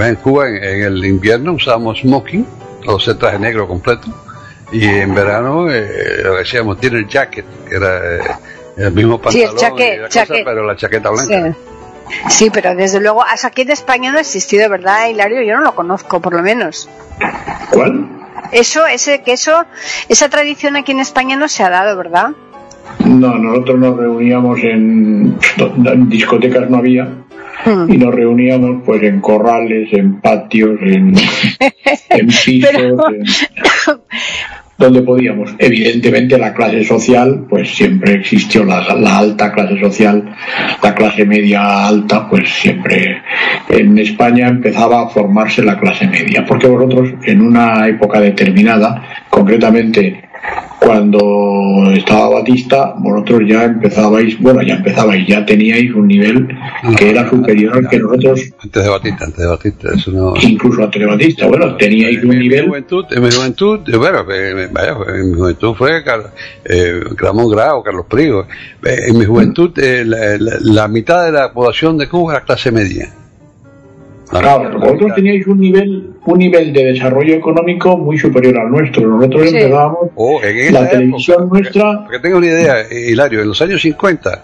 en, 0.00 0.14
Cuba, 0.16 0.48
en, 0.48 0.56
en 0.62 0.82
el 0.84 1.04
invierno, 1.04 1.52
usábamos 1.52 1.98
smoking, 2.00 2.46
o 2.86 2.98
sea, 3.00 3.14
traje 3.18 3.38
negro 3.38 3.66
completo. 3.66 4.08
Y 4.72 4.84
en 4.86 5.14
verano, 5.14 5.70
eh, 5.70 6.20
lo 6.22 6.32
que 6.32 6.38
decíamos 6.38 6.80
dinner 6.80 7.06
jacket, 7.06 7.44
que 7.68 7.76
era 7.76 8.16
eh, 8.16 8.20
El 8.76 8.92
mismo 8.92 9.20
Sí, 9.30 9.42
el 9.42 9.48
pantalón, 9.50 9.78
y 9.94 9.96
la 9.98 10.08
cosa, 10.08 10.24
pero 10.44 10.66
la 10.66 10.76
chaqueta 10.76 11.10
blanca. 11.10 11.48
Sí. 11.48 11.54
Sí, 12.28 12.50
pero 12.50 12.74
desde 12.74 13.00
luego, 13.00 13.22
sea, 13.36 13.48
aquí 13.48 13.62
en 13.62 13.70
España 13.70 14.12
no 14.12 14.18
ha 14.18 14.20
existido, 14.20 14.68
¿verdad, 14.68 15.08
Hilario? 15.08 15.42
Yo 15.42 15.54
no 15.56 15.62
lo 15.62 15.74
conozco, 15.74 16.20
por 16.20 16.34
lo 16.34 16.42
menos. 16.42 16.88
¿Cuál? 17.70 18.08
Eso, 18.52 18.86
ese, 18.86 19.22
que 19.22 19.32
eso, 19.32 19.64
esa 20.08 20.28
tradición 20.28 20.76
aquí 20.76 20.92
en 20.92 21.00
España 21.00 21.36
no 21.36 21.48
se 21.48 21.62
ha 21.62 21.70
dado, 21.70 21.96
¿verdad? 21.96 22.30
No, 23.06 23.36
nosotros 23.38 23.78
nos 23.78 23.96
reuníamos 23.96 24.58
en, 24.62 25.36
en 25.86 26.08
discotecas 26.08 26.68
no 26.70 26.78
había 26.78 27.08
Hmm. 27.64 27.90
y 27.90 27.96
nos 27.96 28.12
reuníamos 28.14 28.82
pues 28.84 29.02
en 29.04 29.20
corrales, 29.20 29.88
en 29.92 30.20
patios, 30.20 30.78
en, 30.82 31.14
en 32.10 32.26
pisos, 32.26 32.70
Pero- 32.74 33.08
en- 33.08 33.24
donde 34.76 35.02
podíamos. 35.02 35.54
Evidentemente 35.58 36.36
la 36.36 36.52
clase 36.52 36.84
social, 36.84 37.46
pues 37.48 37.70
siempre 37.74 38.14
existió 38.14 38.64
la, 38.64 38.94
la 38.96 39.18
alta 39.18 39.52
clase 39.52 39.78
social, 39.80 40.24
la 40.82 40.94
clase 40.94 41.24
media 41.24 41.86
alta, 41.86 42.28
pues 42.28 42.50
siempre 42.50 43.22
en 43.68 43.96
España 43.98 44.48
empezaba 44.48 45.02
a 45.02 45.08
formarse 45.08 45.62
la 45.62 45.78
clase 45.78 46.06
media, 46.08 46.44
porque 46.44 46.66
vosotros 46.66 47.10
en 47.22 47.40
una 47.40 47.86
época 47.86 48.20
determinada, 48.20 49.00
concretamente 49.30 50.24
cuando 50.84 51.90
estaba 51.92 52.28
Batista, 52.40 52.94
vosotros 52.98 53.42
ya 53.48 53.64
empezabais, 53.64 54.38
bueno, 54.40 54.62
ya 54.62 54.74
empezabais, 54.74 55.26
ya 55.26 55.44
teníais 55.46 55.92
un 55.94 56.06
nivel 56.08 56.48
que 56.98 57.10
era 57.10 57.28
superior 57.28 57.76
al 57.76 57.88
que 57.88 57.98
nosotros, 57.98 58.40
Antes 58.62 58.82
de 58.82 58.88
Batista, 58.90 59.24
antes 59.24 59.38
de 59.40 59.46
Batista, 59.48 59.88
eso 59.94 60.10
no... 60.10 60.34
incluso 60.42 60.82
antes 60.84 61.00
de 61.00 61.06
Batista, 61.06 61.46
bueno, 61.46 61.76
teníais 61.76 62.18
En 62.18 62.24
un 62.24 62.28
mi, 62.30 62.36
nivel 62.36 62.68
juventud, 62.68 63.04
en 63.10 63.22
mi 63.22 63.30
juventud, 63.30 63.80
eh, 63.88 63.96
bueno, 63.96 64.24
eh, 64.30 64.68
vaya, 64.72 64.96
en 65.14 65.30
mi 65.30 65.36
juventud 65.38 65.74
fue 65.74 66.02
eh, 66.66 67.00
Ramón 67.16 67.50
Grau, 67.50 67.82
Carlos 67.82 68.06
Prigo. 68.08 68.46
Eh, 68.84 68.96
en 69.08 69.18
mi 69.18 69.24
juventud, 69.24 69.70
eh, 69.78 70.04
la, 70.04 70.36
la- 70.38 70.58
la 70.60 70.88
mitad 70.88 71.24
de 71.24 71.32
la 71.32 71.52
población 71.52 71.96
de 71.98 72.08
Cuba 72.08 72.34
era 72.34 72.44
clase 72.44 72.70
media. 72.70 73.08
La 74.32 74.40
Claro, 74.40 74.64
mitad, 74.70 74.80
vosotros 74.80 75.14
teníais 75.14 75.46
un 75.46 75.60
nivel, 75.60 76.10
un 76.26 76.38
nivel 76.38 76.72
de 76.72 76.84
desarrollo 76.86 77.34
económico 77.34 77.96
muy 77.96 78.16
superior 78.18 78.58
al 78.58 78.70
nuestro. 78.70 79.06
Nosotros 79.08 79.42
Sí. 79.50 79.56
empezábamos, 79.56 80.10
Oh, 80.14 80.40
la 80.42 80.48
época, 80.50 80.88
televisión 80.90 81.48
nuestra- 81.48 82.04
Para 82.04 82.10
que 82.10 82.18
tenga 82.20 82.36
una 82.38 82.46
idea, 82.46 82.74
Hilario, 82.90 83.42
en 83.42 83.48
los 83.48 83.60
años 83.62 83.82
50, 83.82 84.42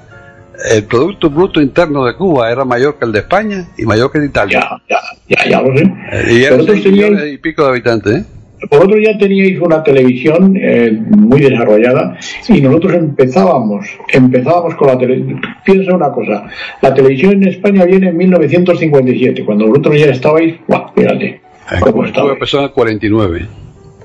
el 0.73 0.85
Producto 0.85 1.31
Bruto 1.31 1.61
Interno 1.61 2.05
de 2.05 2.14
Cuba 2.16 2.51
era 2.53 2.64
mayor 2.64 2.99
que 2.99 3.07
el 3.07 3.12
de 3.12 3.21
España 3.21 3.64
y 3.79 3.85
mayor 3.87 4.12
que 4.12 4.19
el 4.19 4.25
de 4.25 4.29
Italia. 4.29 4.61
ya, 4.88 4.99
ya, 5.29 5.37
ya, 5.45 5.51
ya 5.51 5.62
lo 5.62 5.77
sé. 5.77 5.85
Eh, 5.85 6.33
y 6.33 6.45
eran 6.45 6.59
Vosotros 6.59 6.81
6 6.83 6.87
teníais- 6.95 7.11
millones 7.12 7.33
y 7.35 7.38
pico 7.38 7.62
de 7.64 7.69
habitantes, 7.71 8.12
¿eh? 8.16 8.25
Vosotros 8.71 8.99
ya 9.03 9.16
teníais 9.16 9.59
una 9.59 9.83
televisión 9.83 10.55
eh, 10.55 10.93
muy 11.16 11.40
desarrollada 11.40 12.19
y 12.47 12.61
nosotros 12.61 12.93
empezábamos, 12.93 13.87
empezábamos 14.12 14.75
con 14.75 14.88
la 14.88 14.99
televisión. 14.99 15.40
Piensa 15.64 15.95
una 15.95 16.12
cosa, 16.12 16.45
la 16.83 16.93
televisión 16.93 17.33
en 17.43 17.49
España 17.49 17.87
viene 17.87 18.11
en 18.11 18.19
1957, 18.19 19.47
cuando 19.47 19.66
vosotros 19.66 19.99
ya 19.99 20.11
estabais, 20.11 20.57
¡guau! 20.69 20.90
Fíjate, 20.95 21.40
Cuba 21.78 22.33
empezó 22.33 22.59
en 22.59 22.64
el 22.64 22.70
49. 22.72 23.48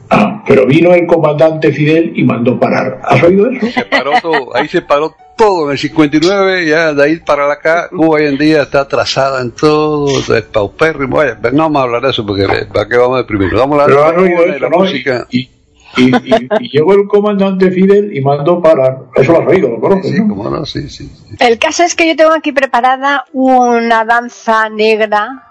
Ah, 0.09 0.43
pero 0.47 0.67
vino 0.67 0.93
el 0.93 1.07
comandante 1.07 1.71
Fidel 1.71 2.11
y 2.15 2.23
mandó 2.23 2.59
parar. 2.59 3.01
¿Has 3.03 3.23
oído 3.23 3.49
eso? 3.49 3.65
se 3.71 3.85
paró 3.85 4.11
todo, 4.21 4.55
ahí 4.55 4.67
se 4.67 4.81
paró 4.83 5.15
todo 5.35 5.65
en 5.65 5.71
el 5.71 5.77
59, 5.79 6.67
ya 6.67 6.93
de 6.93 7.03
ahí 7.03 7.17
para 7.17 7.51
acá, 7.51 7.89
Cuba 7.89 8.17
hoy 8.17 8.25
en 8.25 8.37
día 8.37 8.61
está 8.61 8.81
atrasada 8.81 9.41
en 9.41 9.51
todo, 9.51 10.07
es 10.19 10.43
paupérrimo, 10.43 11.17
vaya, 11.17 11.37
pero 11.41 11.55
no 11.55 11.63
vamos 11.63 11.79
a 11.79 11.83
hablar 11.85 12.01
de 12.03 12.09
eso 12.11 12.25
porque 12.25 12.45
para 12.71 12.87
qué 12.87 12.97
vamos 12.97 13.15
a 13.15 13.21
deprimir, 13.23 13.53
vamos 13.53 13.79
a 13.79 13.83
hablar 13.85 14.15
de 14.21 14.33
eso, 14.33 14.59
la 14.59 14.69
¿no? 14.69 14.77
música. 14.77 15.27
Y, 15.31 15.49
y- 15.97 16.15
y- 16.15 16.47
y 16.59 16.69
llegó 16.69 16.93
el 16.93 17.07
comandante 17.07 17.71
Fidel 17.71 18.15
y 18.15 18.21
mandó 18.21 18.61
parar. 18.61 18.99
Eso 19.15 19.31
lo 19.31 19.41
has 19.41 19.47
oído, 19.47 19.69
lo 19.69 19.79
conoces, 19.79 20.11
Sí, 20.11 20.19
¿no? 20.21 20.27
cómo 20.35 20.49
no, 20.49 20.65
sí, 20.65 20.87
sí. 20.89 21.07
sí. 21.07 21.35
El 21.39 21.57
caso 21.57 21.83
es 21.83 21.95
que 21.95 22.07
yo 22.07 22.15
tengo 22.15 22.31
aquí 22.33 22.51
preparada 22.51 23.25
una 23.33 24.05
danza 24.05 24.69
negra 24.69 25.41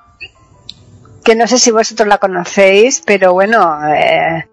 que 1.24 1.34
no 1.34 1.46
sé 1.46 1.58
si 1.58 1.70
vosotros 1.70 2.06
la 2.06 2.18
conocéis, 2.18 3.02
pero 3.04 3.32
bueno, 3.32 3.78
eh, 3.88 4.44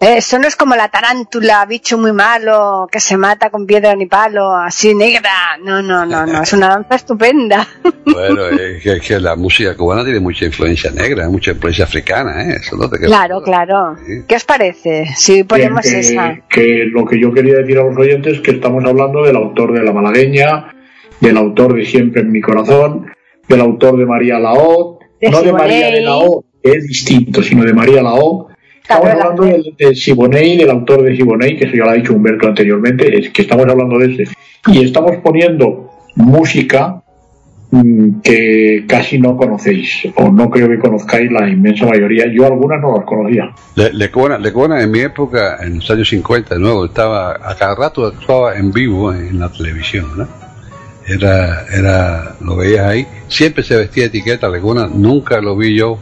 eh, 0.00 0.18
eso 0.18 0.38
no 0.38 0.46
es 0.46 0.54
como 0.54 0.76
la 0.76 0.88
tarántula, 0.88 1.64
bicho 1.66 1.98
muy 1.98 2.12
malo, 2.12 2.86
que 2.90 3.00
se 3.00 3.16
mata 3.16 3.50
con 3.50 3.66
piedra 3.66 3.96
ni 3.96 4.06
palo, 4.06 4.54
así 4.54 4.94
negra. 4.94 5.30
No, 5.64 5.82
no, 5.82 6.06
no, 6.06 6.24
no, 6.24 6.42
es 6.42 6.52
una 6.52 6.68
danza 6.68 6.94
estupenda. 6.94 7.66
Bueno, 8.10 8.48
es 8.48 8.82
que, 8.82 8.92
es 8.92 9.06
que 9.06 9.20
la 9.20 9.36
música 9.36 9.76
cubana 9.76 10.02
tiene 10.02 10.18
mucha 10.18 10.46
influencia 10.46 10.90
negra, 10.90 11.28
mucha 11.28 11.52
influencia 11.52 11.84
africana, 11.84 12.42
¿eh? 12.42 12.56
Eso 12.58 12.74
no 12.76 12.88
te 12.88 12.98
queda 12.98 13.06
Claro, 13.06 13.42
claro. 13.42 13.96
Sí. 14.04 14.24
¿Qué 14.26 14.34
os 14.34 14.44
parece 14.44 15.06
si 15.14 15.44
ponemos 15.44 15.82
Bien, 15.82 15.94
que, 15.94 16.00
esa? 16.00 16.38
que 16.48 16.84
lo 16.90 17.04
que 17.04 17.20
yo 17.20 17.32
quería 17.32 17.58
decir 17.58 17.78
a 17.78 17.84
los 17.84 17.96
oyentes 17.96 18.36
es 18.36 18.40
que 18.40 18.52
estamos 18.52 18.82
hablando 18.84 19.22
del 19.22 19.36
autor 19.36 19.74
de 19.74 19.84
La 19.84 19.92
Malagueña, 19.92 20.74
del 21.20 21.36
autor 21.36 21.74
de 21.74 21.84
Siempre 21.84 22.22
en 22.22 22.32
mi 22.32 22.40
corazón, 22.40 23.12
del 23.46 23.60
autor 23.60 23.98
de 23.98 24.06
María 24.06 24.38
Laó, 24.38 24.97
De 25.20 25.30
no 25.30 25.42
de 25.42 25.52
María 25.52 25.76
de 25.90 25.98
Siboney. 25.98 26.04
Laó, 26.04 26.44
que 26.62 26.70
es 26.72 26.86
distinto, 26.86 27.42
sino 27.42 27.64
de 27.64 27.72
María 27.72 28.02
Laó. 28.02 28.48
Estamos 28.82 29.04
Claro, 29.04 29.18
la- 29.18 29.24
hablando 29.26 29.44
del, 29.44 29.74
del 29.78 29.96
Siboney, 29.96 30.56
del 30.56 30.70
autor 30.70 31.02
de 31.02 31.16
Siboney, 31.16 31.56
que 31.58 31.64
eso 31.66 31.76
ya 31.76 31.84
lo 31.84 31.90
ha 31.90 31.94
dicho 31.94 32.14
Humberto 32.14 32.46
anteriormente, 32.48 33.18
es 33.18 33.30
que 33.30 33.42
estamos 33.42 33.66
hablando 33.66 33.98
de 33.98 34.14
ese. 34.14 34.24
Y 34.68 34.82
estamos 34.84 35.16
poniendo 35.22 35.90
música 36.16 37.02
mm, 37.70 38.20
que 38.22 38.84
casi 38.88 39.18
no 39.18 39.36
conocéis, 39.36 40.08
o 40.16 40.30
no 40.30 40.48
creo 40.48 40.68
que 40.68 40.78
conozcáis 40.78 41.30
la 41.30 41.48
inmensa 41.48 41.84
mayoría. 41.86 42.24
Yo 42.32 42.46
algunas 42.46 42.80
no 42.80 42.96
las 42.96 43.04
conocía. 43.04 43.50
Le, 43.76 43.92
Lecuona, 43.92 44.38
Lecuona 44.38 44.80
en 44.82 44.90
mi 44.90 45.00
época, 45.00 45.58
en 45.62 45.76
los 45.76 45.90
años 45.90 46.08
50, 46.08 46.54
de 46.54 46.60
nuevo, 46.60 46.86
estaba, 46.86 47.32
a 47.32 47.54
cada 47.56 47.74
rato 47.74 48.06
actuaba 48.06 48.56
en 48.56 48.72
vivo 48.72 49.12
en 49.12 49.38
la 49.38 49.50
televisión, 49.52 50.06
¿no? 50.16 50.47
Era, 51.08 51.66
era, 51.72 52.36
lo 52.40 52.56
veías 52.56 52.86
ahí, 52.86 53.06
siempre 53.28 53.64
se 53.64 53.76
vestía 53.76 54.04
de 54.04 54.08
etiqueta, 54.08 54.48
Lecuona, 54.48 54.86
nunca 54.86 55.40
lo 55.40 55.56
vi 55.56 55.76
yo 55.76 55.98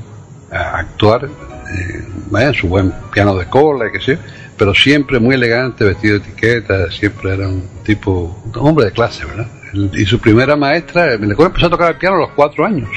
actuar, 0.50 1.26
eh, 1.26 2.04
vaya, 2.30 2.48
en 2.48 2.54
su 2.54 2.68
buen 2.68 2.92
piano 3.12 3.36
de 3.36 3.46
cola, 3.46 3.86
y 3.88 3.92
qué 3.92 4.00
sé 4.00 4.18
pero 4.56 4.74
siempre 4.74 5.18
muy 5.18 5.34
elegante, 5.34 5.84
vestido 5.84 6.18
de 6.18 6.24
etiqueta, 6.24 6.90
siempre 6.90 7.34
era 7.34 7.48
un 7.48 7.62
tipo, 7.84 8.42
un 8.44 8.52
hombre 8.56 8.86
de 8.86 8.92
clase, 8.92 9.24
¿verdad? 9.24 9.48
Y 9.94 10.04
su 10.06 10.18
primera 10.18 10.56
maestra, 10.56 11.16
Lecuona 11.16 11.48
empezó 11.48 11.66
a 11.66 11.70
tocar 11.70 11.92
el 11.92 11.98
piano 11.98 12.16
a 12.16 12.20
los 12.20 12.30
cuatro 12.30 12.64
años, 12.64 12.88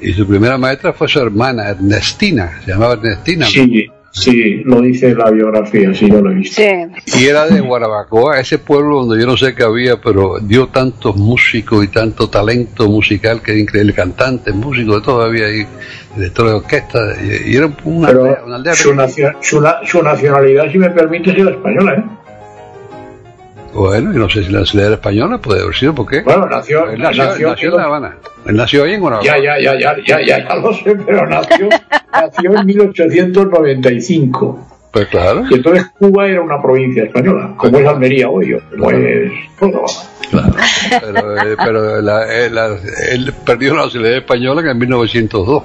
y 0.00 0.12
su 0.12 0.26
primera 0.26 0.56
maestra 0.58 0.92
fue 0.92 1.08
su 1.08 1.20
hermana, 1.20 1.68
Ernestina, 1.68 2.60
se 2.64 2.72
llamaba 2.72 2.94
Ernestina. 2.94 3.46
Sí, 3.46 3.90
sí, 4.14 4.62
lo 4.64 4.80
dice 4.80 5.14
la 5.14 5.30
biografía, 5.30 5.92
sí, 5.92 6.08
yo 6.10 6.20
lo 6.22 6.30
he 6.30 6.34
visto. 6.34 6.62
Sí. 6.62 7.20
Y 7.20 7.26
era 7.26 7.46
de 7.46 7.60
Guarabacoa, 7.60 8.38
ese 8.38 8.58
pueblo 8.58 9.04
donde 9.04 9.20
yo 9.20 9.26
no 9.26 9.36
sé 9.36 9.54
qué 9.54 9.64
había, 9.64 10.00
pero 10.00 10.38
dio 10.40 10.68
tantos 10.68 11.16
músicos 11.16 11.84
y 11.84 11.88
tanto 11.88 12.30
talento 12.30 12.88
musical 12.88 13.42
que 13.42 13.50
era 13.52 13.60
increíble, 13.60 13.92
cantantes, 13.92 14.54
músicos, 14.54 14.96
de 14.96 15.02
todo 15.02 15.22
había 15.22 15.46
ahí, 15.46 15.66
director 16.16 16.46
de 16.46 16.52
orquesta, 16.54 16.98
y, 17.22 17.52
y 17.52 17.56
era 17.56 17.68
una 17.84 18.06
Pero 18.08 18.20
aldea, 18.24 18.42
una 18.46 18.56
aldea 18.56 18.74
su, 18.74 18.94
nacio- 18.94 19.36
su, 19.40 19.60
na- 19.60 19.78
su 19.84 20.02
nacionalidad, 20.02 20.70
si 20.70 20.78
me 20.78 20.90
permite, 20.90 21.30
es 21.30 21.38
la 21.38 21.50
española, 21.50 21.94
¿eh? 21.94 22.04
Bueno, 23.74 24.12
y 24.14 24.16
no 24.18 24.30
sé 24.30 24.44
si 24.44 24.52
la 24.52 24.64
ciudad 24.64 24.86
era 24.86 24.94
española, 24.94 25.38
puede 25.38 25.62
haber 25.62 25.74
sido, 25.74 25.92
¿por 25.96 26.06
qué? 26.06 26.20
Bueno, 26.22 26.46
nació, 26.46 26.88
Él 26.90 27.00
nació, 27.00 27.24
nació, 27.24 27.48
nació 27.50 27.70
en 27.70 27.76
La 27.76 27.82
Habana, 27.84 28.16
él 28.46 28.54
nació 28.56 28.84
ahí 28.84 28.92
en 28.92 29.00
Guanabacoa. 29.00 29.36
ya, 29.36 29.42
ya, 29.58 29.58
ya, 29.58 29.78
ya, 29.80 29.96
ya, 30.06 30.20
ya, 30.24 30.48
ya 30.48 30.54
lo 30.54 30.72
sé, 30.72 30.94
pero 31.04 31.26
nació, 31.26 31.68
nació 32.22 32.54
en 32.58 32.66
1895. 32.66 34.58
Pues 34.92 35.06
claro, 35.08 35.42
Y 35.50 35.54
entonces 35.54 35.86
Cuba 35.98 36.28
era 36.28 36.40
una 36.40 36.62
provincia 36.62 37.02
española, 37.02 37.54
como 37.56 37.78
es 37.78 37.86
Almería 37.86 38.28
hoy, 38.28 38.56
como 38.78 38.90
es 38.92 39.32
Córdoba. 39.58 39.86
claro. 40.30 40.54
Pero, 41.00 41.36
eh, 41.36 41.56
pero 41.64 42.00
la- 42.00 42.32
eh, 42.32 42.48
la- 42.50 42.76
él 43.10 43.32
perdió 43.44 43.74
la 43.74 43.82
nacionalidad 43.86 44.18
española 44.18 44.70
en 44.70 44.78
1902, 44.78 45.64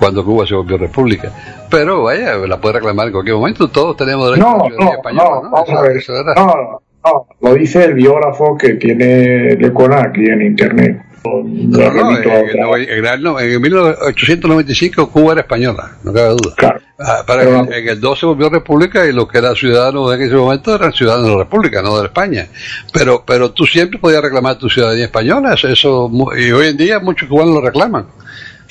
cuando 0.00 0.24
Cuba 0.24 0.44
se 0.44 0.54
volvió 0.56 0.76
república. 0.76 1.30
Pero 1.70 2.02
vaya, 2.02 2.34
la 2.36 2.60
puede 2.60 2.74
reclamar 2.74 3.06
en 3.06 3.12
cualquier 3.12 3.36
momento, 3.36 3.68
todos 3.68 3.96
tenemos 3.96 4.28
derecho 4.30 4.48
No, 4.48 4.64
a 4.64 4.70
la 4.70 4.76
no, 4.86 4.92
española, 4.92 5.30
no, 5.30 5.42
¿no? 5.44 5.50
vamos 5.50 5.70
a 5.70 5.82
ver. 5.82 6.02
No, 6.36 6.80
no, 7.04 7.26
lo 7.40 7.54
dice 7.54 7.84
el 7.84 7.94
biógrafo 7.94 8.56
que 8.58 8.70
tiene 8.74 9.54
Lecona 9.54 10.02
aquí 10.02 10.24
en 10.24 10.42
internet. 10.42 11.00
No, 11.24 11.80
en, 11.80 11.96
otra- 11.98 12.02
no, 12.02 12.76
en 12.76 13.06
el- 13.06 13.22
no, 13.22 13.38
en 13.40 13.60
1895 13.60 15.10
Cuba 15.10 15.32
era 15.32 15.40
española, 15.42 15.92
no 16.02 16.12
cabe 16.12 16.30
duda. 16.30 16.54
Claro. 16.56 16.80
Ah, 16.98 17.22
para 17.26 17.42
Pero- 17.42 17.60
en, 17.64 17.72
en 17.72 17.88
el 17.88 18.00
2 18.00 18.18
se 18.20 18.26
volvió 18.26 18.48
república 18.48 19.06
y 19.06 19.12
los 19.12 19.28
que 19.28 19.38
eran 19.38 19.54
ciudadanos 19.56 20.14
en 20.14 20.22
ese 20.22 20.34
momento 20.34 20.74
eran 20.74 20.92
ciudadanos 20.92 21.26
de 21.28 21.32
la 21.32 21.38
república, 21.44 21.82
no 21.82 21.98
de 21.98 22.06
España. 22.06 22.46
Pero 22.92 23.24
pero 23.26 23.50
tú 23.52 23.66
siempre 23.66 23.98
podías 23.98 24.22
reclamar 24.22 24.58
tu 24.58 24.68
ciudadanía 24.68 25.04
española, 25.06 25.54
eso, 25.54 26.10
y 26.38 26.50
hoy 26.52 26.68
en 26.68 26.76
día 26.76 26.98
muchos 27.00 27.28
cubanos 27.28 27.54
lo 27.54 27.60
reclaman. 27.60 28.06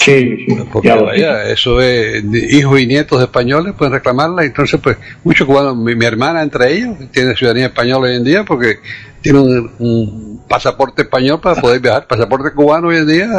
Sí, 0.03 0.45
sí, 0.47 0.57
Porque 0.71 0.87
ya 0.87 0.95
lo 0.95 1.05
vaya, 1.05 1.47
eso 1.49 1.79
es, 1.79 2.23
hijos 2.23 2.79
y 2.79 2.87
nietos 2.87 3.19
de 3.19 3.25
españoles 3.25 3.75
pueden 3.77 3.93
reclamarla, 3.93 4.43
entonces 4.43 4.79
pues 4.81 4.97
muchos 5.23 5.45
cubanos, 5.45 5.77
mi, 5.77 5.93
mi 5.93 6.05
hermana 6.05 6.41
entre 6.41 6.73
ellos, 6.73 6.97
tiene 7.11 7.35
ciudadanía 7.35 7.67
española 7.67 8.09
hoy 8.09 8.15
en 8.15 8.23
día 8.23 8.43
porque 8.43 8.79
tiene 9.21 9.39
un, 9.39 9.71
un 9.77 10.43
pasaporte 10.49 11.03
español 11.03 11.39
para 11.39 11.61
poder 11.61 11.79
viajar, 11.79 12.07
pasaporte 12.07 12.51
cubano 12.51 12.87
hoy 12.87 12.97
en 12.97 13.07
día 13.07 13.29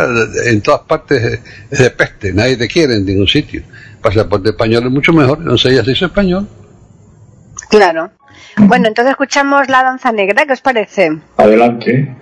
en 0.44 0.60
todas 0.60 0.82
partes 0.82 1.40
es 1.68 1.78
de 1.80 1.90
peste, 1.90 2.32
nadie 2.32 2.56
te 2.56 2.68
quiere 2.68 2.94
en 2.94 3.06
ningún 3.06 3.26
sitio, 3.26 3.62
pasaporte 4.00 4.50
español 4.50 4.84
es 4.84 4.90
mucho 4.92 5.12
mejor, 5.12 5.38
entonces 5.38 5.72
ella 5.72 5.84
se 5.84 5.90
hizo 5.90 6.06
español. 6.06 6.46
Claro. 7.70 8.10
Bueno, 8.56 8.86
entonces 8.86 9.10
escuchamos 9.10 9.68
la 9.68 9.82
danza 9.82 10.12
negra, 10.12 10.46
¿qué 10.46 10.52
os 10.52 10.60
parece? 10.60 11.10
Adelante. 11.38 12.21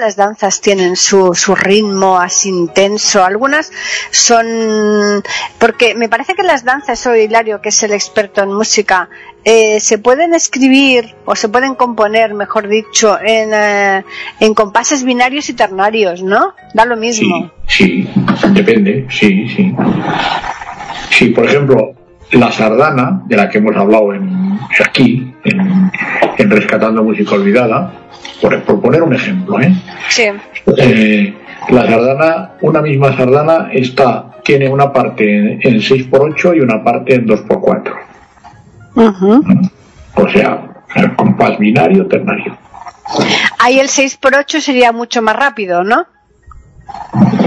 Las 0.00 0.16
danzas 0.16 0.60
tienen 0.60 0.96
su, 0.96 1.34
su 1.34 1.54
ritmo 1.54 2.18
así 2.18 2.48
intenso. 2.48 3.24
Algunas 3.24 3.70
son. 4.10 5.22
Porque 5.58 5.94
me 5.94 6.08
parece 6.08 6.34
que 6.34 6.42
las 6.42 6.64
danzas, 6.64 7.00
eso 7.00 7.14
Hilario, 7.14 7.60
que 7.60 7.68
es 7.68 7.82
el 7.82 7.92
experto 7.92 8.42
en 8.42 8.52
música, 8.52 9.08
eh, 9.44 9.80
se 9.80 9.98
pueden 9.98 10.34
escribir 10.34 11.14
o 11.24 11.36
se 11.36 11.48
pueden 11.48 11.74
componer, 11.74 12.34
mejor 12.34 12.68
dicho, 12.68 13.18
en, 13.20 13.50
eh, 13.54 14.04
en 14.40 14.54
compases 14.54 15.04
binarios 15.04 15.48
y 15.48 15.54
ternarios, 15.54 16.22
¿no? 16.22 16.54
Da 16.74 16.84
lo 16.84 16.96
mismo. 16.96 17.50
Sí, 17.66 18.08
depende, 18.52 19.06
sí, 19.10 19.48
sí. 19.48 19.74
Sí, 21.10 21.26
por 21.26 21.46
ejemplo, 21.46 21.94
la 22.32 22.52
sardana, 22.52 23.22
de 23.26 23.36
la 23.36 23.48
que 23.48 23.58
hemos 23.58 23.76
hablado 23.76 24.14
en, 24.14 24.58
aquí, 24.84 25.29
en, 25.44 25.90
en 26.38 26.50
Rescatando 26.50 27.02
Música 27.02 27.34
Olvidada, 27.34 27.92
por, 28.40 28.80
poner 28.80 29.02
un 29.02 29.14
ejemplo, 29.14 29.60
¿eh? 29.60 29.74
Sí. 30.08 30.24
Eh, 30.78 31.34
la 31.70 31.86
sardana, 31.86 32.52
una 32.62 32.80
misma 32.80 33.16
sardana 33.16 33.70
está, 33.72 34.30
tiene 34.44 34.68
una 34.68 34.92
parte 34.92 35.58
en 35.62 35.78
6x8 35.78 36.56
y 36.56 36.60
una 36.60 36.82
parte 36.82 37.14
en 37.14 37.26
2x4. 37.26 37.94
O 40.14 40.28
sea, 40.28 40.84
el 40.96 41.16
compás 41.16 41.58
binario 41.58 42.06
ternario. 42.06 42.56
Ahí 43.58 43.78
el 43.78 43.88
6x8 43.88 44.60
sería 44.60 44.92
mucho 44.92 45.22
más 45.22 45.36
rápido, 45.36 45.84
¿no? 45.84 46.06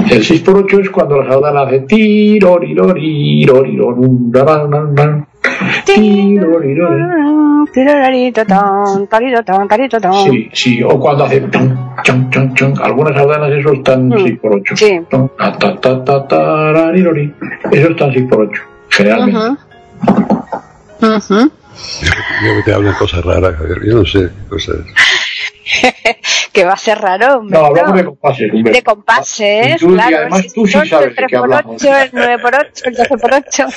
El 0.10 0.24
6x8 0.24 0.82
es 0.82 0.90
cuando 0.90 1.22
la 1.22 1.32
sardana 1.32 1.62
hace 1.62 1.80
tiro, 1.82 2.60
Sí, 10.24 10.50
sí, 10.54 10.84
o 10.84 11.00
cuando 11.00 11.26
hace 11.26 11.44
algunas 12.82 13.16
sardanas 13.16 13.52
eso 13.52 13.74
están 13.74 14.12
6 14.16 14.40
por 14.40 14.56
8 14.56 14.76
Sí. 14.76 15.00
Eso 17.72 17.90
están 17.90 18.14
6 18.14 18.26
por 18.30 18.42
8 18.42 18.62
generalmente. 18.90 19.62
Yo 22.44 22.64
te 22.64 22.74
hablo 22.74 22.94
cosas 22.98 23.26
raras, 23.26 23.56
Yo 23.86 23.98
no 23.98 24.06
sé 24.06 24.30
cosas. 24.50 24.78
que 26.54 26.64
va 26.64 26.74
a 26.74 26.78
ser 26.78 27.00
raro. 27.00 27.42
No, 27.44 27.66
hablamos 27.66 27.96
de 27.96 28.06
compases. 28.06 28.52
De 28.54 28.84
compases, 28.84 29.80
tú, 29.80 29.94
claro. 29.94 30.12
Y 30.12 30.14
además 30.14 30.54
tú 30.54 30.68
sí 30.68 30.88
sabes 30.88 31.08
el 31.08 31.16
3x8, 31.16 32.04
el 32.04 32.12
9x8, 32.12 32.82
el 32.86 32.96
12x8. 32.96 33.74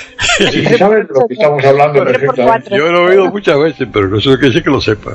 Sí, 0.51 0.65
sabes 0.77 1.09
de 1.09 1.15
lo 1.15 1.27
que 1.27 1.35
estamos 1.35 1.65
hablando 1.65 2.05
perfectamente. 2.05 2.77
Yo 2.77 2.93
lo 2.93 2.99
he 2.99 3.11
oído 3.13 3.31
muchas 3.31 3.59
veces, 3.59 3.89
pero 3.91 4.09
no 4.09 4.21
sé 4.21 4.29
lo 4.29 4.39
que 4.39 4.47
dice 4.47 4.63
que 4.63 4.71
lo 4.71 4.81
sepa. 4.81 5.13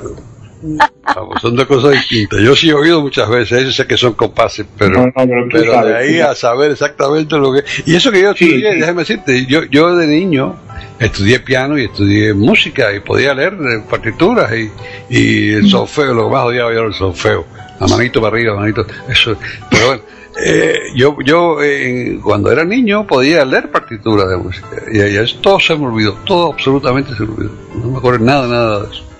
Vamos, 0.61 1.41
son 1.41 1.55
dos 1.55 1.65
cosas 1.65 1.91
distintas. 1.91 2.39
Yo 2.41 2.55
sí 2.55 2.69
he 2.69 2.73
oído 2.73 3.01
muchas 3.01 3.27
veces, 3.29 3.63
eso 3.63 3.71
sé 3.71 3.87
que 3.87 3.97
son 3.97 4.13
compases, 4.13 4.65
pero, 4.77 4.99
no, 4.99 5.05
no, 5.05 5.11
pero, 5.15 5.47
pero 5.51 5.73
sabes, 5.73 5.89
de 5.89 5.97
ahí 5.97 6.19
a 6.19 6.35
saber 6.35 6.71
exactamente 6.71 7.37
lo 7.37 7.53
que. 7.53 7.63
Y 7.85 7.95
eso 7.95 8.11
que 8.11 8.21
yo 8.21 8.31
estudié, 8.31 8.73
sí. 8.73 8.79
déjame 8.79 9.01
decirte, 9.01 9.45
yo, 9.45 9.63
yo 9.65 9.95
de 9.95 10.07
niño 10.07 10.55
estudié 10.99 11.39
piano 11.39 11.77
y 11.77 11.85
estudié 11.85 12.33
música 12.33 12.93
y 12.93 12.99
podía 12.99 13.33
leer 13.33 13.57
partituras 13.89 14.51
y, 14.53 14.69
y 15.09 15.49
el 15.53 15.67
solfeo, 15.67 16.13
lo 16.13 16.29
más 16.29 16.45
odiaba 16.45 16.71
yo 16.71 16.79
era 16.79 16.87
el 16.87 16.93
solfeo, 16.93 17.45
la 17.79 17.87
manito 17.87 18.21
para 18.21 18.35
arriba, 18.35 18.53
la 18.53 18.61
manito, 18.61 18.85
eso, 19.09 19.35
pero 19.69 19.87
bueno. 19.87 20.03
Eh, 20.43 20.93
yo 20.95 21.17
yo 21.25 21.61
eh, 21.61 22.17
cuando 22.23 22.49
era 22.49 22.63
niño 22.63 23.05
podía 23.05 23.43
leer 23.43 23.69
partituras 23.69 24.29
de 24.29 24.37
música 24.37 24.67
y, 24.89 24.97
y 24.97 25.17
eso 25.17 25.37
todo 25.41 25.59
se 25.59 25.75
me 25.75 25.87
olvidó, 25.87 26.13
todo 26.25 26.53
absolutamente 26.53 27.13
se 27.15 27.23
me 27.23 27.33
olvidó. 27.33 27.51
No 27.75 27.91
me 27.91 27.97
acuerdo 27.97 28.23
nada, 28.23 28.47
nada 28.47 28.79
de 28.83 28.93
eso. 28.93 29.10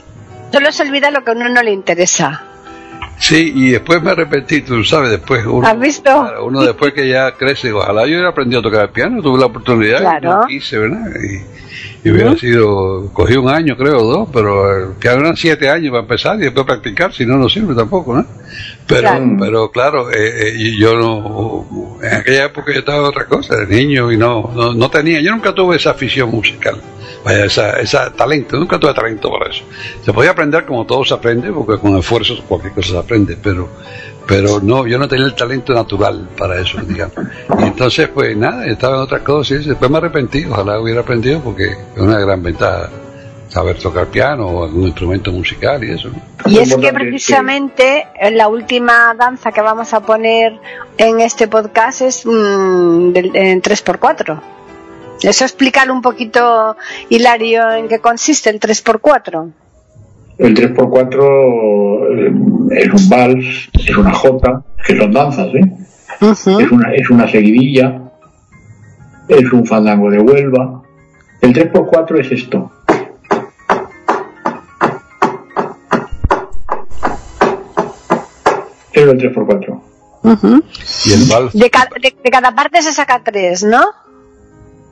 Solo 0.52 0.72
se 0.72 0.84
olvida 0.84 1.12
lo 1.12 1.24
que 1.24 1.32
a 1.32 1.34
uno 1.34 1.50
no 1.50 1.62
le 1.64 1.72
interesa. 1.72 2.44
Sí, 3.20 3.52
y 3.56 3.70
después 3.70 4.02
me 4.02 4.12
arrepentí, 4.12 4.62
tú 4.62 4.84
sabes, 4.84 5.12
después 5.12 5.46
uno, 5.46 5.68
¿Has 5.68 5.80
visto? 5.80 6.28
uno 6.44 6.64
después 6.64 6.92
que 6.94 7.08
ya 7.08 7.34
crece, 7.34 7.72
ojalá 7.72 8.02
yo 8.08 8.14
hubiera 8.14 8.30
aprendido 8.30 8.62
a 8.62 8.64
tocar 8.64 8.82
el 8.86 8.90
piano, 8.90 9.22
tuve 9.22 9.40
la 9.40 9.46
oportunidad, 9.46 10.00
Claro. 10.00 10.40
no 10.42 10.48
quise, 10.48 10.80
¿verdad? 10.80 11.06
Y, 11.24 12.08
y 12.08 12.12
hubiera 12.12 12.36
sido, 12.36 13.14
cogí 13.14 13.36
un 13.36 13.48
año 13.48 13.78
creo, 13.78 14.00
dos, 14.02 14.30
pero 14.34 14.88
el 14.90 14.94
piano 14.96 15.20
eran 15.20 15.38
siete 15.38 15.70
años 15.70 15.92
para 15.92 16.02
empezar 16.02 16.36
y 16.38 16.46
después 16.46 16.66
practicar, 16.66 17.14
si 17.14 17.28
no, 17.28 17.38
no 17.38 17.48
sirve 17.48 17.76
tampoco, 17.76 18.16
¿no? 18.16 18.26
Pero 18.88 19.02
Claro. 19.02 19.38
pero, 19.40 19.72
claro 19.72 20.12
eh, 20.12 20.48
eh, 20.48 20.54
y 20.58 20.80
yo 20.80 20.96
no, 20.98 22.00
en 22.02 22.16
aquella 22.16 22.46
época 22.46 22.74
yo 22.74 22.80
estaba 22.80 22.98
en 23.00 23.06
otra 23.06 23.26
cosa, 23.26 23.56
de 23.56 23.68
niño, 23.68 24.12
y 24.12 24.18
no, 24.18 24.50
no, 24.56 24.74
no 24.74 24.90
tenía, 24.90 25.22
yo 25.22 25.32
nunca 25.32 25.54
tuve 25.54 25.76
esa 25.76 25.92
afición 25.92 26.32
musical. 26.32 26.82
Vaya, 27.24 27.46
esa, 27.46 27.80
esa 27.80 28.12
talento, 28.14 28.58
nunca 28.58 28.80
tuve 28.80 28.94
talento 28.94 29.32
para 29.32 29.52
eso. 29.52 29.64
Se 30.04 30.12
podía 30.12 30.32
aprender 30.32 30.66
como 30.66 30.86
todo 30.86 31.06
se 31.06 31.14
aprende, 31.14 31.52
porque 31.52 31.78
con 31.80 31.96
esfuerzo 31.98 32.36
cualquier 32.48 32.74
cosa 32.74 32.90
se 32.90 32.98
aprende, 32.98 33.38
pero, 33.42 33.70
pero 34.28 34.60
no, 34.60 34.88
yo 34.88 34.98
no 34.98 35.08
tenía 35.08 35.26
el 35.26 35.36
talento 35.36 35.74
natural 35.74 36.30
para 36.38 36.60
eso, 36.60 36.80
digamos. 36.82 37.14
Y 37.60 37.64
entonces, 37.64 38.08
pues 38.10 38.36
nada, 38.36 38.66
estaba 38.66 38.96
en 38.98 39.02
otras 39.04 39.22
cosas 39.22 39.64
y 39.66 39.70
después 39.70 39.92
me 39.92 39.98
arrepentí, 39.98 40.46
ojalá 40.46 40.80
hubiera 40.80 41.02
aprendido, 41.02 41.42
porque 41.42 41.66
es 41.72 42.02
una 42.02 42.20
gran 42.20 42.42
ventaja 42.42 42.90
saber 43.50 43.78
tocar 43.78 44.08
piano 44.08 44.48
o 44.48 44.64
algún 44.64 44.84
instrumento 44.86 45.30
musical 45.32 45.84
y 45.84 45.92
eso. 45.92 46.10
Y 46.46 46.58
Es 46.60 46.74
que 46.76 46.94
precisamente 46.94 48.08
eh, 48.20 48.32
la 48.32 48.48
última 48.48 49.14
danza 49.14 49.52
que 49.52 49.60
vamos 49.62 49.94
a 49.94 50.00
poner 50.00 50.54
en 50.98 51.20
este 51.20 51.48
podcast 51.50 52.02
es 52.02 52.26
mm, 52.26 53.12
del- 53.12 53.36
en 53.36 53.62
3x4. 53.62 54.40
Eso 55.24 55.46
explicar 55.46 55.92
un 55.92 56.02
poquito, 56.02 56.76
Hilario, 57.10 57.72
en 57.72 57.88
qué 57.88 58.00
consiste 58.00 58.50
el 58.50 58.60
3x4. 58.60 59.52
El 60.40 60.56
3x4 60.56 62.72
eh, 62.72 62.82
es 62.84 62.94
un 62.94 63.10
vals, 63.10 63.70
es 63.74 63.98
una 63.98 64.14
jota, 64.14 64.64
que 64.86 64.98
son 64.98 65.12
danzas, 65.12 65.48
¿eh? 65.54 65.62
es, 66.60 66.72
una, 66.72 66.92
es 66.94 67.10
una 67.12 67.28
seguidilla, 67.30 68.02
es 69.28 69.54
un 69.54 69.66
fandango 69.66 70.10
de 70.10 70.20
Huelva. 70.20 70.82
El 71.42 71.54
3x4 71.54 72.20
es 72.20 72.32
esto. 72.32 72.72
Es 78.94 79.04
el 79.04 79.18
3x4. 79.18 79.82
Y 81.06 81.14
el 81.14 81.26
vals, 81.30 81.54
de, 81.54 81.70
ca- 81.70 81.90
de- 82.00 82.16
de 82.24 82.30
cada 82.32 82.54
parte 82.54 82.82
se 82.82 82.94
saca 82.94 83.22
tres, 83.24 83.64
¿no? 83.64 83.82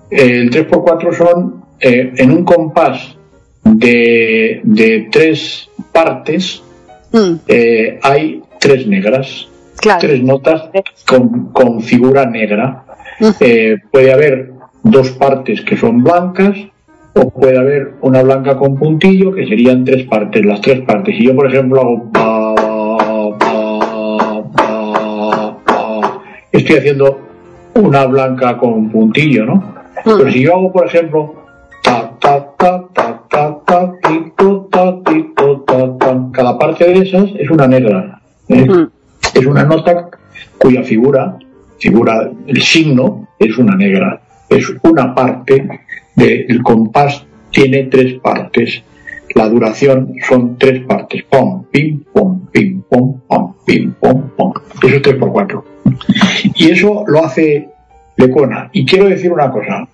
El 0.09 0.49
3x4 0.49 1.13
son 1.13 1.63
eh, 1.79 2.13
en 2.17 2.31
un 2.31 2.43
compás 2.43 3.15
de, 3.63 4.61
de 4.63 5.07
tres 5.11 5.69
partes, 5.91 6.63
Mm, 7.11 7.33
eh, 7.47 7.99
hay 8.03 8.41
tres 8.59 8.85
negras. 8.87 9.47
claro. 9.77 9.99
tres 10.01 10.21
notas 10.23 10.69
con, 11.07 11.51
con 11.51 11.81
figura 11.81 12.25
negra. 12.25 12.83
Eh, 13.39 13.77
puede 13.91 14.13
haber 14.13 14.51
dos 14.83 15.09
partes 15.11 15.61
que 15.61 15.75
son 15.75 16.03
blancas 16.03 16.55
o 17.13 17.29
puede 17.31 17.57
haber 17.57 17.93
una 18.01 18.21
blanca 18.21 18.57
con 18.57 18.77
puntillo 18.77 19.33
que 19.33 19.47
serían 19.47 19.83
tres 19.85 20.05
partes, 20.05 20.45
las 20.45 20.61
tres 20.61 20.81
partes. 20.81 21.15
Si 21.17 21.25
yo, 21.25 21.35
por 21.35 21.47
ejemplo, 21.47 21.81
hago 21.81 22.11
pa, 22.11 22.55
pa, 23.39 24.49
pa, 24.53 25.57
pa, 25.65 26.21
estoy 26.51 26.77
haciendo 26.77 27.19
una 27.73 28.05
blanca 28.05 28.57
con 28.57 28.89
puntillo, 28.89 29.45
¿no? 29.45 29.78
Pero 30.03 30.31
si 30.31 30.41
yo 30.41 30.55
hago, 30.55 30.71
por 30.71 30.85
ejemplo, 30.85 31.35
ta, 31.83 32.11
ta, 32.19 32.51
ta, 32.57 32.89
ta, 32.93 33.23
ta, 33.29 33.59
ta, 33.65 33.91
ti, 34.03 34.31
to, 34.37 34.67
ta, 34.71 34.97
ti, 35.03 35.33
to, 35.35 35.61
ta, 35.61 35.97
ta, 35.97 36.27
cada 36.31 36.57
parte 36.57 36.85
de 36.85 36.99
esas 36.99 37.29
es 37.37 37.49
una 37.49 37.67
negra. 37.67 38.21
¿eh? 38.47 38.65
Mm. 38.65 38.87
es 39.33 39.45
una 39.45 39.63
nota 39.63 40.09
cuya 40.57 40.83
figura, 40.83 41.37
figura, 41.79 42.29
el 42.47 42.61
signo 42.61 43.27
es 43.39 43.57
una 43.57 43.75
negra. 43.75 44.21
Es 44.49 44.71
una 44.81 45.13
parte 45.13 45.67
del 46.15 46.63
compás, 46.63 47.25
tiene 47.51 47.83
tres 47.83 48.19
partes. 48.19 48.83
La 49.35 49.47
duración 49.47 50.15
son 50.27 50.57
tres 50.57 50.83
partes. 50.85 51.23
Pom, 51.23 51.65
pim, 51.71 52.03
pom, 52.11 52.47
pim, 52.51 52.81
pom, 52.89 53.19
pom, 53.27 53.53
pim, 53.65 53.93
pom, 53.99 54.29
pom. 54.35 54.53
Eso 54.81 54.95
es 54.95 55.01
tres 55.03 55.15
por 55.15 55.31
cuatro. 55.31 55.65
Y 56.55 56.71
eso 56.71 57.03
lo 57.07 57.23
hace 57.23 57.69
Lecona. 58.17 58.69
Y 58.73 58.85
quiero 58.85 59.07
decir 59.07 59.31
una 59.31 59.49
cosa. 59.49 59.87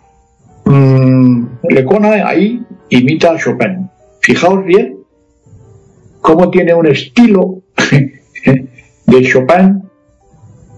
Mm, 0.66 1.46
Lecona 1.70 2.28
ahí 2.28 2.62
imita 2.90 3.32
a 3.32 3.38
Chopin. 3.38 3.90
Fijaos 4.22 4.66
bien 4.66 4.98
cómo 6.22 6.50
tiene 6.50 6.74
un 6.74 6.88
estilo 6.88 7.62
de 9.08 9.24
Chopin 9.24 9.84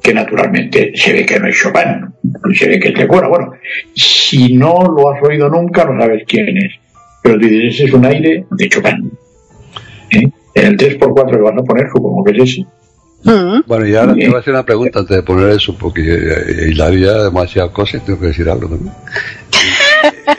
que 0.01 0.13
naturalmente 0.13 0.91
se 0.95 1.13
ve 1.13 1.25
que 1.25 1.39
no 1.39 1.47
es 1.47 1.55
Chopin, 1.55 2.13
se 2.53 2.67
ve 2.67 2.79
que 2.79 2.89
es 2.89 2.97
Lecona. 2.97 3.27
Bueno, 3.27 3.51
si 3.95 4.55
no 4.55 4.83
lo 4.83 5.09
has 5.09 5.23
oído 5.23 5.49
nunca 5.49 5.85
no 5.85 5.99
sabes 5.99 6.23
quién 6.27 6.57
es, 6.57 6.73
pero 7.23 7.39
tú 7.39 7.47
dices, 7.47 7.75
ese 7.75 7.85
es 7.85 7.93
un 7.93 8.05
aire 8.05 8.45
de 8.51 8.69
Chopin. 8.69 9.11
¿Eh? 10.11 10.29
En 10.55 10.65
el 10.65 10.77
3x4 10.77 11.31
que 11.31 11.37
vas 11.37 11.53
a 11.57 11.63
poner 11.63 11.87
supongo 11.89 12.23
que 12.23 12.31
es 12.31 12.49
ese. 12.49 12.65
Mm. 13.23 13.63
Bueno, 13.65 13.85
y 13.85 13.95
ahora 13.95 14.13
te 14.13 14.27
voy 14.27 14.35
a 14.35 14.39
hacer 14.39 14.53
una 14.53 14.65
pregunta 14.65 14.99
antes 14.99 15.17
de 15.17 15.23
poner 15.23 15.49
eso, 15.49 15.75
porque 15.77 16.01
eh, 16.01 16.69
Hilario 16.69 17.07
ya 17.07 17.23
demasiadas 17.23 17.71
cosas 17.71 18.01
y 18.01 18.05
tengo 18.05 18.19
que 18.19 18.27
decir 18.27 18.47
algo 18.49 18.69
también. 18.69 18.93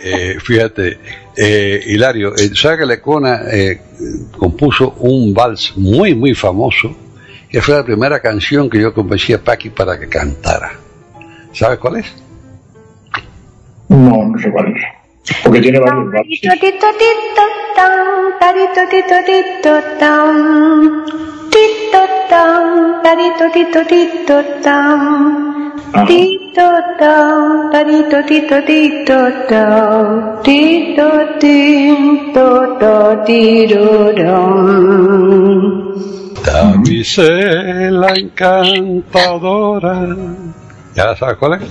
Eh, 0.00 0.38
fíjate, 0.40 0.98
eh, 1.36 1.82
Hilario, 1.86 2.34
eh, 2.36 2.50
¿sabes 2.54 2.78
que 2.78 2.86
Lecona 2.86 3.42
eh, 3.50 3.80
compuso 4.36 4.94
un 5.00 5.34
vals 5.34 5.76
muy, 5.76 6.14
muy 6.14 6.34
famoso? 6.34 6.96
Que 7.48 7.60
fue 7.60 7.74
la 7.74 7.84
primera 7.84 8.20
canción 8.20 8.68
que 8.68 8.80
yo 8.80 8.92
convencí 8.94 9.32
a 9.32 9.42
Paqui 9.42 9.70
para 9.70 9.98
que 9.98 10.08
cantara. 10.08 10.72
¿Sabes 11.52 11.78
cuál 11.78 11.96
es? 11.96 12.06
No, 13.88 14.24
no 14.24 14.38
sé 14.38 14.50
cuál 14.50 14.74
es. 14.76 14.82
Porque 15.42 15.60
tiene 15.60 15.78
varios 15.78 16.12
valses. 16.12 16.40
Tarito, 25.92 26.06
tito, 26.06 26.06
tito, 26.06 26.66
tan, 26.98 27.70
tarito, 27.70 28.18
tito, 28.26 28.56
tito, 28.66 29.18
tan, 29.48 30.42
tito, 30.42 31.08
tito, 31.38 31.38
Ah. 31.38 31.38
tito, 31.38 31.38
tito, 31.40 32.76
ta, 32.78 33.24
tirorán. 33.24 34.98
Damisela 36.44 38.12
encantadora. 38.16 39.94
¿Ya 40.94 41.16
sabes 41.16 41.36
cuál 41.38 41.54
es? 41.54 41.62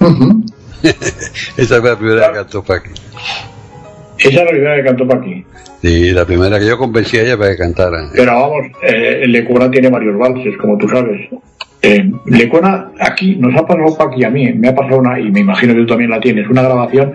Ujú. 0.00 0.44
Esa 1.56 1.80
fue 1.80 1.90
la 1.90 1.96
primera 1.98 2.28
que 2.28 2.34
cantó 2.34 2.62
Paqui. 2.62 2.90
Esa 4.18 4.28
es 4.28 4.34
la 4.34 4.46
primera 4.50 4.76
que 4.76 4.84
cantó 4.84 5.06
Paqui. 5.06 5.44
Sí, 5.82 6.10
la 6.12 6.24
primera 6.24 6.58
que 6.58 6.66
yo 6.66 6.78
convencí 6.78 7.18
a 7.18 7.22
ella 7.22 7.36
para 7.36 7.50
que 7.50 7.56
cantara. 7.58 8.08
Pero 8.14 8.32
vamos, 8.32 8.66
eh, 8.82 9.24
Lecona 9.26 9.70
tiene 9.70 9.88
varios 9.90 10.16
valses, 10.18 10.56
como 10.58 10.78
tú 10.78 10.88
sabes. 10.88 11.28
Eh, 11.82 12.10
Lecona, 12.26 12.92
aquí 13.00 13.34
nos 13.36 13.54
ha 13.60 13.66
pasado 13.66 13.96
Paqui 13.96 14.22
a 14.24 14.30
mí, 14.30 14.52
me 14.52 14.68
ha 14.68 14.74
pasado 14.74 14.98
una, 14.98 15.18
y 15.18 15.30
me 15.32 15.40
imagino 15.40 15.74
que 15.74 15.80
tú 15.80 15.86
también 15.86 16.10
la 16.10 16.20
tienes, 16.20 16.48
una 16.48 16.62
grabación 16.62 17.14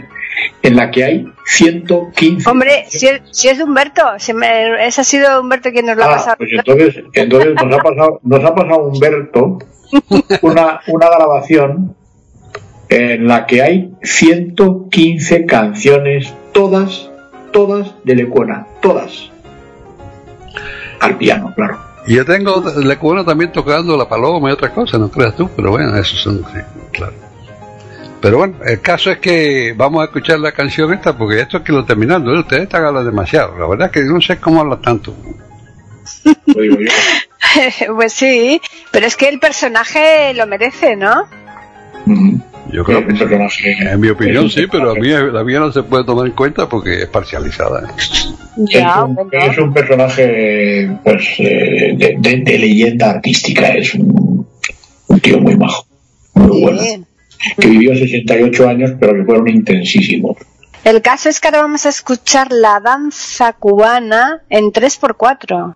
en 0.62 0.76
la 0.76 0.92
que 0.92 1.04
hay 1.06 1.26
115. 1.46 2.50
Hombre, 2.50 2.84
si 2.90 3.08
es, 3.08 3.22
si 3.32 3.48
es 3.48 3.58
de 3.58 3.64
Humberto, 3.64 4.02
si 4.18 4.34
me- 4.34 4.86
ese 4.86 5.02
ha 5.02 5.04
sido 5.06 5.40
Humberto 5.42 5.72
quien 5.72 5.86
nos 5.86 5.96
lo 5.96 6.04
ha 6.04 6.08
Ah, 6.08 6.12
pasado. 6.18 6.36
pues 6.38 6.50
entonces, 6.52 7.02
entonces 7.14 7.54
nos 7.56 7.74
ha 7.74 7.78
pasado, 7.78 8.20
nos 8.24 8.44
ha 8.44 8.54
pasado 8.56 8.88
Humberto 8.90 9.58
una, 10.42 10.82
una 10.88 11.08
grabación 11.10 11.96
en 12.90 13.26
la 13.28 13.46
que 13.46 13.62
hay 13.62 13.92
115 14.04 15.46
canciones, 15.46 16.34
todas, 16.52 17.10
todas 17.54 17.96
de 18.04 18.16
Lecona, 18.16 18.68
todas. 18.82 19.32
Al 21.00 21.16
piano, 21.18 21.54
claro. 21.56 21.78
Y 22.08 22.16
yo 22.16 22.26
tengo 22.26 22.64
Lecuna 22.78 23.26
también 23.26 23.52
tocando 23.52 23.98
la 23.98 24.08
paloma 24.08 24.50
y 24.50 24.54
otras 24.54 24.72
cosas, 24.72 25.00
no 25.00 25.12
creas 25.12 25.36
tú, 25.36 25.50
pero 25.56 25.72
bueno, 25.72 25.96
eso 25.98 26.16
son, 26.16 26.38
sí, 26.38 26.60
claro. 26.94 27.14
Pero 28.22 28.38
bueno, 28.38 28.56
el 28.66 28.80
caso 28.82 29.12
es 29.12 29.20
que 29.20 29.74
vamos 29.76 30.02
a 30.02 30.06
escuchar 30.06 30.40
la 30.40 30.54
canción 30.54 30.92
esta, 30.94 31.18
porque 31.18 31.42
esto 31.42 31.58
es 31.58 31.64
que 31.64 31.74
lo 31.74 31.86
terminando, 31.86 32.34
¿eh? 32.34 32.40
ustedes 32.40 32.64
están 32.64 32.86
hablando 32.86 33.12
demasiado, 33.12 33.58
la 33.60 33.68
verdad 33.68 33.88
es 33.88 33.92
que 33.92 34.02
no 34.10 34.22
sé 34.22 34.38
cómo 34.38 34.62
hablan 34.62 34.82
tanto. 34.82 35.14
Pues 37.96 38.14
sí, 38.14 38.62
pero 38.92 39.08
es 39.08 39.16
que 39.16 39.30
el 39.30 39.40
personaje 39.40 40.34
lo 40.36 40.46
merece, 40.46 40.96
¿no? 40.96 41.28
Ujú. 42.06 42.40
Yo 42.72 42.84
creo 42.84 43.06
que 43.06 43.14
En 43.14 44.00
mi 44.00 44.10
opinión 44.10 44.50
sí, 44.50 44.66
pero 44.72 44.92
a 44.92 44.96
mí 44.96 45.08
la 45.10 45.44
mía 45.44 45.60
no 45.60 45.72
se 45.72 45.84
puede 45.84 46.04
tomar 46.04 46.26
en 46.28 46.34
cuenta 46.34 46.68
porque 46.68 47.04
es 47.04 47.08
parcializada. 47.08 47.94
es, 47.98 48.34
Ya, 48.58 49.04
un, 49.04 49.18
es 49.32 49.58
un 49.58 49.74
personaje 49.74 50.90
pues 51.04 51.26
eh, 51.40 51.94
de, 51.98 52.16
de- 52.20 52.42
de 52.44 52.60
leyenda 52.60 53.12
artística, 53.12 53.68
es 53.70 53.94
un, 53.96 54.46
un 55.08 55.20
tío 55.20 55.40
muy 55.40 55.56
majo, 55.56 55.86
muy 56.34 56.62
bueno, 56.62 56.82
que 57.60 57.68
vivió 57.68 57.96
68 57.96 58.68
años 58.68 58.92
pero 59.00 59.14
que 59.16 59.24
fueron 59.24 59.48
intensísimos. 59.48 60.38
El 60.84 61.02
caso 61.02 61.30
es 61.30 61.40
que 61.40 61.48
ahora 61.50 61.62
vamos 61.62 61.86
a 61.86 61.90
escuchar 61.90 62.48
la 62.52 62.80
danza 62.80 63.54
cubana 63.54 64.42
en 64.50 64.66
3x4. 64.72 65.76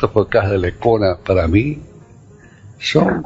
estos 0.00 0.12
podcasts 0.12 0.50
de 0.50 0.56
Lecona 0.56 1.18
para 1.18 1.46
mí 1.46 1.78
son 2.78 3.22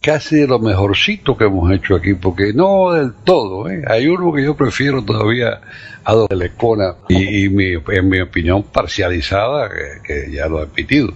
casi 0.00 0.36
de 0.36 0.46
lo 0.46 0.58
mejorcito 0.58 1.36
que 1.36 1.44
hemos 1.44 1.70
hecho 1.70 1.94
aquí, 1.94 2.14
porque 2.14 2.54
no 2.54 2.92
del 2.92 3.12
todo, 3.12 3.68
¿eh? 3.68 3.82
hay 3.86 4.06
uno 4.06 4.32
que 4.32 4.42
yo 4.42 4.56
prefiero 4.56 5.04
todavía 5.04 5.60
a 6.04 6.14
los 6.14 6.26
de 6.30 6.36
Lecona 6.36 6.94
y, 7.10 7.50
mi, 7.50 7.74
en 7.74 8.08
mi 8.08 8.20
opinión 8.20 8.62
parcializada, 8.62 9.68
que, 10.02 10.32
ya 10.32 10.48
lo 10.48 10.60
he 10.60 10.62
admitido, 10.62 11.12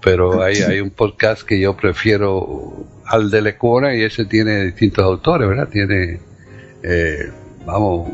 pero 0.00 0.40
hay, 0.40 0.58
hay 0.58 0.78
un 0.78 0.90
podcast 0.90 1.42
que 1.42 1.58
yo 1.58 1.76
prefiero 1.76 2.86
al 3.04 3.28
de 3.28 3.42
Lecona 3.42 3.92
y 3.96 4.02
ese 4.02 4.24
tiene 4.26 4.66
distintos 4.66 5.04
autores, 5.04 5.48
¿verdad? 5.48 5.68
Tiene, 5.68 6.20
eh, 6.84 7.28
vamos, 7.66 8.08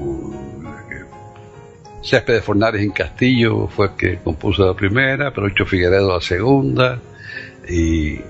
Céspedes 2.02 2.44
Fornares 2.44 2.82
en 2.82 2.90
Castillo 2.90 3.66
fue 3.68 3.86
el 3.86 3.92
que 3.96 4.18
compuso 4.18 4.66
la 4.66 4.74
primera, 4.74 5.32
Perucho 5.32 5.66
Figueredo 5.66 6.14
la 6.14 6.20
segunda 6.20 7.00
y, 7.68 8.12
y 8.12 8.22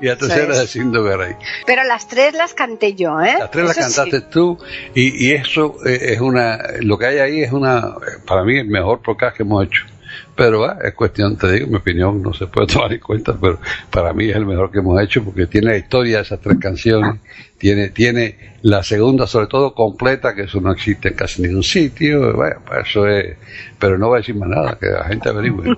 la 0.00 0.16
tercera 0.16 0.62
es 0.62 0.70
Cindo 0.70 1.02
Garay. 1.02 1.34
Pero 1.66 1.82
las 1.84 2.08
tres 2.08 2.34
las 2.34 2.54
canté 2.54 2.94
yo, 2.94 3.20
¿eh? 3.20 3.36
Las 3.38 3.50
tres 3.50 3.64
las 3.64 3.76
cantaste 3.76 4.20
tú 4.22 4.58
y, 4.94 5.26
y 5.26 5.32
eso 5.32 5.76
eh, 5.86 6.12
es 6.12 6.20
una, 6.20 6.58
lo 6.80 6.98
que 6.98 7.06
hay 7.06 7.18
ahí 7.18 7.42
es 7.42 7.52
una, 7.52 7.94
para 8.26 8.44
mí 8.44 8.58
el 8.58 8.68
mejor 8.68 9.00
podcast 9.00 9.36
que 9.36 9.42
hemos 9.42 9.64
hecho. 9.64 9.84
Pero 10.36 10.66
ah, 10.66 10.78
es 10.84 10.92
cuestión, 10.92 11.36
te 11.36 11.50
digo, 11.50 11.66
mi 11.68 11.76
opinión 11.76 12.22
no 12.22 12.32
se 12.34 12.46
puede 12.46 12.66
tomar 12.72 12.92
en 12.92 13.00
cuenta, 13.00 13.34
pero 13.40 13.58
para 13.90 14.12
mí 14.12 14.28
es 14.28 14.36
el 14.36 14.46
mejor 14.46 14.70
que 14.70 14.78
hemos 14.78 15.00
hecho 15.02 15.24
porque 15.24 15.46
tiene 15.46 15.70
la 15.70 15.76
historia 15.78 16.18
de 16.18 16.22
esas 16.22 16.40
tres 16.40 16.58
canciones, 16.60 17.20
tiene, 17.58 17.88
tiene 17.88 18.54
la 18.62 18.82
segunda 18.82 19.26
sobre 19.26 19.46
todo 19.46 19.74
completa, 19.74 20.34
que 20.34 20.42
eso 20.42 20.60
no 20.60 20.72
existe 20.72 21.08
en 21.08 21.14
casi 21.14 21.42
ningún 21.42 21.62
sitio, 21.62 22.34
bueno, 22.34 22.56
pues 22.66 22.86
eso 22.86 23.06
es, 23.06 23.36
pero 23.78 23.96
no 23.96 24.10
va 24.10 24.16
a 24.16 24.20
decir 24.20 24.34
más 24.34 24.48
nada, 24.48 24.76
que 24.78 24.86
la 24.86 25.04
gente 25.04 25.30
averigüe. 25.30 25.74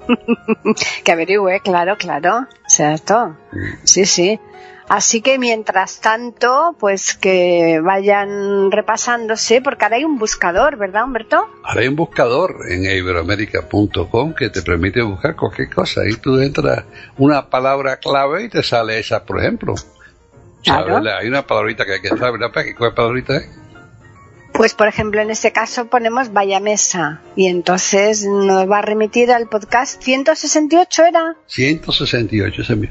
que 1.04 1.12
averigüe, 1.12 1.60
claro, 1.60 1.96
claro, 1.96 2.46
cierto. 2.66 3.36
Sí, 3.84 4.04
sí. 4.04 4.40
Así 4.88 5.20
que 5.20 5.38
mientras 5.38 6.00
tanto, 6.00 6.74
pues 6.78 7.14
que 7.14 7.80
vayan 7.82 8.70
repasándose, 8.70 9.60
porque 9.60 9.84
ahora 9.84 9.96
hay 9.96 10.04
un 10.04 10.18
buscador, 10.18 10.76
¿verdad, 10.76 11.04
Humberto? 11.04 11.48
Ahora 11.62 11.80
hay 11.80 11.88
un 11.88 11.96
buscador 11.96 12.56
en 12.70 12.84
iberoamerica.com 12.84 14.34
que 14.34 14.48
te 14.48 14.62
permite 14.62 15.02
buscar 15.02 15.36
cualquier 15.36 15.68
cosa. 15.70 16.00
Ahí 16.00 16.14
tú 16.14 16.38
entras 16.40 16.84
una 17.18 17.50
palabra 17.50 17.98
clave 17.98 18.44
y 18.44 18.48
te 18.48 18.62
sale 18.62 18.98
esa, 18.98 19.24
por 19.24 19.40
ejemplo. 19.40 19.74
Claro. 20.64 21.00
Hay 21.18 21.28
una 21.28 21.46
palabrita 21.46 21.84
que 21.84 21.92
hay 21.94 22.00
que 22.00 22.08
saber, 22.08 22.40
¿verdad? 22.40 22.64
¿Cuál 22.76 22.94
palabrita 22.94 23.36
es? 23.36 23.48
Pues 24.58 24.74
por 24.74 24.88
ejemplo 24.88 25.20
en 25.20 25.30
este 25.30 25.52
caso 25.52 25.86
ponemos 25.86 26.32
vaya 26.32 26.58
mesa 26.58 27.20
y 27.36 27.46
entonces 27.46 28.26
nos 28.26 28.68
va 28.68 28.78
a 28.78 28.82
remitir 28.82 29.30
al 29.30 29.48
podcast 29.48 30.02
168 30.02 31.04
era 31.04 31.36
168 31.46 32.62
ese 32.62 32.74
mío 32.74 32.90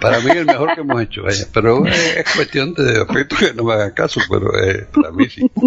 para 0.00 0.20
mí 0.20 0.30
el 0.30 0.46
mejor 0.46 0.72
que 0.76 0.82
hemos 0.82 1.02
hecho 1.02 1.24
vaya 1.24 1.46
pero 1.52 1.84
es 1.84 2.24
cuestión 2.36 2.74
de 2.74 3.00
objetos 3.00 3.40
que 3.40 3.54
no 3.54 3.64
me 3.64 3.72
hagan 3.72 3.90
caso 3.90 4.20
pero 4.30 4.56
eh, 4.56 4.86
para 4.94 5.10
mí 5.10 5.28
sí. 5.28 5.50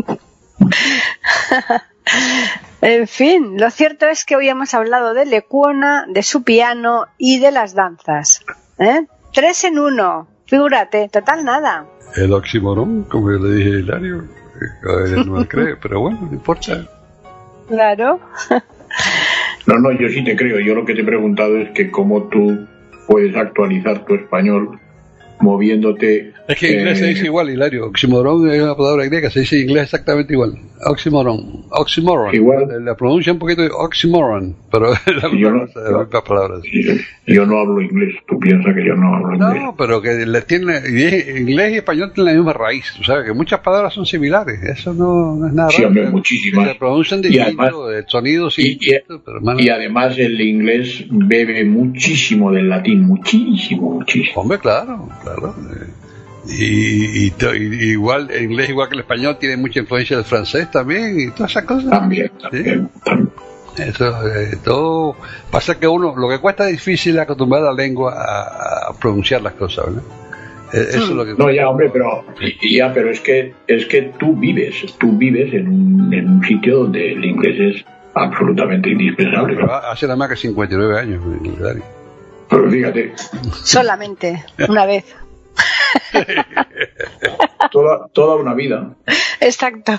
En 2.79 3.05
fin 3.05 3.57
lo 3.59 3.69
cierto 3.69 4.07
es 4.07 4.23
que 4.23 4.37
hoy 4.37 4.47
hemos 4.47 4.73
hablado 4.73 5.13
de 5.13 5.25
Lecuona 5.25 6.05
de 6.07 6.23
su 6.23 6.43
piano 6.43 7.07
y 7.17 7.39
de 7.39 7.51
las 7.51 7.75
danzas 7.75 8.45
¿eh? 8.79 9.05
tres 9.33 9.65
en 9.65 9.77
uno 9.77 10.29
figúrate 10.45 11.09
total 11.09 11.43
nada. 11.43 11.85
El 12.15 12.31
oxímoron 12.31 13.03
como 13.03 13.29
yo 13.29 13.39
le 13.39 13.57
dije 13.57 13.75
a 13.75 13.79
Hilario 13.79 14.36
él 15.05 15.25
no 15.25 15.39
me 15.39 15.47
cree, 15.47 15.75
pero 15.75 16.01
bueno, 16.01 16.19
no 16.21 16.33
importa. 16.33 16.85
Claro. 17.67 18.19
No, 19.67 19.77
no, 19.79 19.91
yo 19.91 20.07
sí 20.07 20.23
te 20.23 20.37
creo. 20.37 20.61
Yo 20.61 20.73
lo 20.73 20.85
que 20.85 20.95
te 20.95 21.01
he 21.01 21.05
preguntado 21.05 21.57
es 21.57 21.69
que 21.71 21.91
cómo 21.91 22.23
tú 22.29 22.65
puedes 23.05 23.35
actualizar 23.35 24.05
tu 24.05 24.15
español 24.15 24.79
moviéndote. 25.41 26.33
Es 26.47 26.57
que 26.57 26.71
en 26.71 26.79
inglés 26.79 26.99
se 26.99 27.07
dice 27.07 27.25
igual, 27.25 27.49
Hilario. 27.49 27.87
Oxímoron 27.87 28.49
es 28.49 28.61
una 28.61 28.75
palabra 28.75 29.05
griega, 29.05 29.29
se 29.29 29.41
dice 29.41 29.57
en 29.57 29.69
inglés 29.69 29.85
exactamente 29.85 30.33
igual. 30.33 30.57
Oxímoron. 30.85 31.65
Oxímoron. 31.71 32.33
Igual. 32.33 32.85
La 32.85 32.95
pronuncia 32.95 33.33
un 33.33 33.39
poquito 33.39 33.63
de 33.63 33.69
oxímoron, 33.69 34.55
pero 34.71 34.91
la 35.05 35.29
yo 35.37 35.51
no, 35.51 35.65
misma 35.65 36.23
palabras. 36.23 36.61
Yo 37.25 37.45
no 37.45 37.57
hablo 37.59 37.81
inglés, 37.81 38.15
tú 38.27 38.39
piensas 38.39 38.73
que 38.73 38.85
yo 38.85 38.95
no 38.95 39.15
hablo 39.15 39.35
inglés. 39.35 39.63
No, 39.63 39.75
pero 39.75 40.01
que 40.01 40.25
le 40.25 40.41
tiene, 40.43 40.77
inglés 41.37 41.73
y 41.73 41.77
español 41.77 42.11
tienen 42.13 42.33
la 42.33 42.39
misma 42.39 42.53
raíz. 42.53 42.93
Tú 42.95 43.03
sabes 43.03 43.25
que 43.25 43.33
muchas 43.33 43.59
palabras 43.59 43.93
son 43.93 44.05
similares. 44.05 44.61
Eso 44.63 44.93
no, 44.93 45.35
no 45.35 45.47
es 45.47 45.53
nada 45.53 45.69
sí, 45.69 45.83
hombre, 45.83 46.09
muchísimas. 46.09 46.69
Se 46.69 46.75
pronuncian 46.75 47.21
distintos, 47.21 47.93
el 47.93 48.05
sonido 48.07 48.49
sí. 48.49 48.77
Y, 48.79 48.89
pero 49.07 49.59
y 49.59 49.69
además 49.69 50.17
el 50.17 50.39
inglés 50.39 51.05
bebe 51.09 51.65
muchísimo 51.65 52.51
del 52.51 52.69
latín, 52.69 53.01
muchísimo, 53.01 53.95
muchísimo. 53.95 54.41
Hombre, 54.41 54.59
claro, 54.59 55.09
claro. 55.23 55.55
Y, 56.47 57.27
y, 57.27 57.33
y, 57.33 57.91
igual 57.91 58.31
el 58.31 58.43
inglés 58.43 58.69
igual 58.69 58.87
que 58.89 58.95
el 58.95 59.01
español 59.01 59.37
tiene 59.39 59.57
mucha 59.57 59.79
influencia 59.79 60.15
del 60.15 60.25
francés 60.25 60.71
también 60.71 61.19
y 61.19 61.31
todas 61.31 61.51
esas 61.51 61.65
cosas 61.65 61.89
también, 61.89 62.31
también, 62.41 62.89
también. 63.03 63.31
eso 63.77 64.27
eh, 64.27 64.57
todo 64.63 65.15
pasa 65.51 65.77
que 65.77 65.87
uno 65.87 66.15
lo 66.15 66.29
que 66.29 66.39
cuesta 66.39 66.65
es 66.65 66.71
difícil 66.71 67.19
acostumbrar 67.19 67.63
la 67.63 67.73
lengua 67.73 68.13
a, 68.13 68.91
a 68.91 68.93
pronunciar 68.99 69.41
las 69.41 69.53
cosas 69.53 69.87
¿no? 69.89 70.01
Eh, 70.73 70.85
eso 70.89 71.03
es 71.03 71.09
lo 71.09 71.25
que... 71.25 71.33
No, 71.35 71.49
ya, 71.49 71.69
hombre, 71.69 71.89
pero 71.91 72.25
ya, 72.61 72.93
pero 72.93 73.09
es 73.09 73.21
que 73.21 73.53
es 73.67 73.85
que 73.85 74.13
tú 74.19 74.35
vives, 74.35 74.75
tú 74.99 75.17
vives 75.17 75.53
en 75.53 75.67
un, 75.67 76.13
en 76.13 76.29
un 76.29 76.43
sitio 76.43 76.79
donde 76.79 77.13
el 77.13 77.23
inglés 77.23 77.75
es 77.75 77.85
absolutamente 78.13 78.89
indispensable. 78.89 79.55
Pero 79.55 79.73
hace 79.73 80.07
nada 80.07 80.17
más 80.17 80.29
que 80.29 80.35
59 80.35 80.99
años. 80.99 81.21
Pero 82.49 82.69
fíjate, 82.69 83.13
Solamente, 83.63 84.43
una 84.67 84.85
vez. 84.85 85.05
toda, 87.71 88.07
toda 88.13 88.35
una 88.35 88.53
vida. 88.53 88.95
Exacto. 89.39 89.93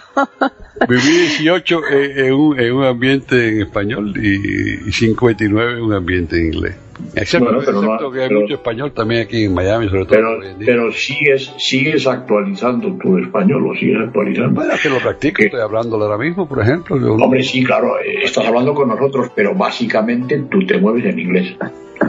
Viví 0.88 1.10
18 1.10 1.80
en, 1.90 2.18
en 2.26 2.32
un, 2.34 2.60
en 2.60 2.72
un 2.72 2.84
ambiente 2.84 3.48
en 3.48 3.62
español 3.62 4.14
y, 4.16 4.88
y 4.88 4.92
59 4.92 5.74
en 5.74 5.82
un 5.82 5.92
ambiente 5.92 6.38
en 6.38 6.54
inglés. 6.54 6.76
Excepto, 7.14 7.46
Bueno, 7.46 7.60
pero 7.64 7.72
no- 7.80 7.82
excepto 7.94 8.10
que 8.12 8.22
hay 8.22 8.28
pero- 8.28 8.40
mucho 8.40 8.54
español 8.54 8.92
también 8.92 9.22
aquí 9.22 9.44
en 9.44 9.54
Miami, 9.54 9.88
sobre 9.88 10.04
todo 10.04 10.14
Pero, 10.16 10.28
pero 10.64 10.92
sigues, 10.92 11.52
sigues 11.58 12.06
actualizando 12.06 12.92
tu 12.98 13.18
español, 13.18 13.62
lo 13.64 13.74
sigues 13.74 13.98
actualizando. 14.06 14.54
Bueno, 14.54 14.72
es 14.74 14.80
que 14.82 14.88
lo 14.88 14.98
practico, 14.98 15.42
estoy 15.42 15.60
hablándolo 15.60 16.04
ahora 16.04 16.18
mismo, 16.18 16.48
por 16.48 16.60
ejemplo. 16.60 16.98
Yo, 16.98 17.14
Hombre, 17.14 17.42
sí, 17.42 17.64
claro, 17.64 17.98
eh, 17.98 18.24
estás 18.24 18.46
hablando 18.46 18.74
con 18.74 18.88
nosotros, 18.88 19.30
pero 19.34 19.54
básicamente 19.54 20.38
tú 20.50 20.64
te 20.66 20.78
mueves 20.78 21.04
en 21.06 21.18
inglés. 21.18 21.54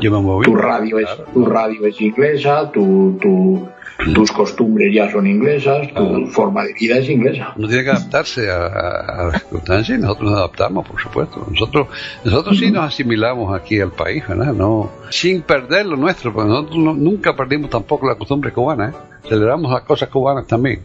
yo 0.02 0.12
me 0.12 0.22
moví. 0.22 0.46
Tu 0.46 0.56
radio 0.56 1.00
es, 1.00 1.06
Claro. 1.08 1.26
tu 1.34 1.46
radio 1.46 1.86
es 1.88 2.00
inglesa, 2.00 2.72
tu, 2.72 3.18
tu- 3.22 3.68
tus 4.14 4.32
costumbres 4.32 4.94
ya 4.94 5.12
son 5.12 5.28
inglesas, 5.28 5.94
tu 5.94 6.26
forma 6.28 6.64
de 6.64 6.74
vida 6.74 6.98
es 6.98 7.10
inglesa. 7.10 7.54
Uno 7.58 7.68
tiene 7.68 7.84
que 7.84 7.90
adaptarse 7.92 8.50
a, 8.50 8.66
a- 8.66 9.00
a 9.22 9.28
las 9.28 9.42
circunstancias 9.42 9.98
y 9.98 10.02
nosotros 10.02 10.32
nos 10.32 10.40
adaptamos, 10.40 10.88
por 10.88 11.02
supuesto. 11.02 11.46
Nosotros 11.52 11.88
nosotros 12.24 12.58
sí 12.58 12.72
nos 12.72 12.86
asimilamos 12.86 13.54
aquí 13.60 13.80
al 13.82 13.92
país, 13.92 14.24
¿verdad? 14.28 14.54
No, 14.54 14.90
sin 15.10 15.42
perder 15.42 15.86
lo 15.86 15.98
nuestro, 15.98 16.32
porque 16.34 16.50
nosotros 16.50 16.78
no- 16.78 16.94
nunca 16.94 17.36
perdimos 17.36 17.70
tampoco 17.70 18.08
la 18.08 18.16
costumbre 18.16 18.52
cubana, 18.52 18.90
¿eh? 18.90 19.28
Celebramos 19.28 19.72
las 19.72 19.82
cosas 19.82 20.10
cubanas 20.10 20.48
también. 20.48 20.82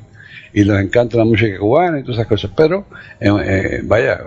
Y 0.52 0.64
nos 0.64 0.78
encanta 0.80 1.16
la 1.18 1.24
música 1.24 1.58
cubana 1.58 1.98
y 1.98 2.02
todas 2.02 2.18
esas 2.18 2.28
cosas. 2.28 2.50
Pero, 2.56 2.86
eh, 3.20 3.28
eh, 3.44 3.80
vaya, 3.84 4.20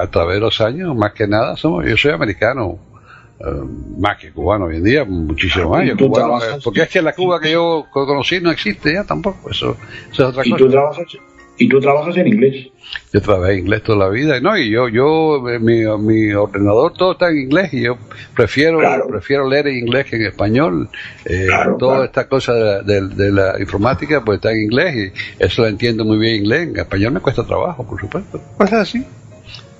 a 0.00 0.06
través 0.08 0.36
de 0.36 0.40
los 0.40 0.60
años, 0.60 0.94
más 0.96 1.12
que 1.12 1.26
nada, 1.26 1.56
somos, 1.56 1.84
yo 1.84 1.96
soy 1.96 2.12
americano, 2.12 2.78
más 3.98 4.16
que 4.18 4.30
cubano 4.32 4.66
hoy 4.66 4.76
en 4.76 4.84
día, 4.84 5.04
muchísimo 5.04 5.70
más. 5.70 5.84
¿Y 5.84 5.88
Yo 5.88 5.96
tú 5.96 6.08
cubano, 6.08 6.26
trabajas? 6.38 6.58
eh, 6.58 6.60
porque 6.62 6.82
es 6.82 6.88
que 6.88 7.02
la 7.02 7.12
Cuba 7.12 7.40
que 7.40 7.52
yo 7.52 7.86
conocí 7.92 8.40
no 8.40 8.50
existe 8.50 8.94
ya 8.94 9.04
tampoco, 9.04 9.50
eso, 9.50 9.76
eso 10.12 10.22
es 10.22 10.28
otra 10.30 10.42
Y 10.46 10.50
cosa. 10.50 10.64
tú 10.64 10.70
trabajas, 10.70 11.06
y 11.58 11.68
tú 11.68 11.80
trabajas 11.80 12.16
en 12.16 12.26
inglés. 12.28 12.68
Yo 13.12 13.20
trabajé 13.20 13.58
inglés 13.58 13.82
toda 13.82 13.98
la 13.98 14.08
vida, 14.08 14.40
no, 14.40 14.56
y 14.56 14.70
yo, 14.70 14.88
yo, 14.88 15.48
eh, 15.48 15.58
mi, 15.58 15.80
mi 15.98 16.32
ordenador 16.32 16.92
todo 16.92 17.12
está 17.12 17.30
en 17.30 17.38
inglés 17.38 17.72
y 17.74 17.82
yo 17.82 17.96
prefiero, 18.36 18.78
Claro. 18.78 19.06
prefiero 19.08 19.48
leer 19.48 19.68
en 19.68 19.78
inglés 19.78 20.06
que 20.06 20.16
en 20.16 20.26
español. 20.26 20.88
Eh, 21.24 21.46
Claro, 21.48 21.76
toda 21.76 21.92
claro. 21.94 22.04
esta 22.04 22.28
cosa 22.28 22.52
de 22.54 22.64
la, 22.64 22.82
de- 22.82 23.14
de 23.24 23.32
la 23.32 23.60
informática 23.60 24.24
pues 24.24 24.36
está 24.36 24.52
en 24.52 24.62
inglés 24.62 24.94
y 24.96 25.42
eso 25.42 25.62
lo 25.62 25.68
entiendo 25.68 26.04
muy 26.04 26.18
bien 26.18 26.34
en 26.36 26.40
inglés. 26.42 26.68
En 26.68 26.76
español 26.76 27.12
me 27.12 27.20
cuesta 27.20 27.44
trabajo, 27.44 27.84
por 27.86 28.00
supuesto. 28.00 28.40
Pues 28.58 28.72
es 28.72 28.78
así, 28.78 29.04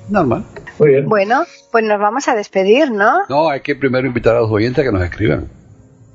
normal. 0.08 0.44
Muy 0.78 0.90
bien. 0.90 1.08
Bueno, 1.08 1.44
pues 1.70 1.84
nos 1.84 2.00
vamos 2.00 2.28
a 2.28 2.34
despedir, 2.34 2.90
¿no? 2.90 3.20
No, 3.28 3.48
hay 3.48 3.60
que 3.60 3.74
primero 3.76 4.06
invitar 4.06 4.36
a 4.36 4.40
los 4.40 4.50
oyentes 4.50 4.82
a 4.82 4.86
que 4.86 4.92
nos 4.92 5.02
escriban. 5.02 5.48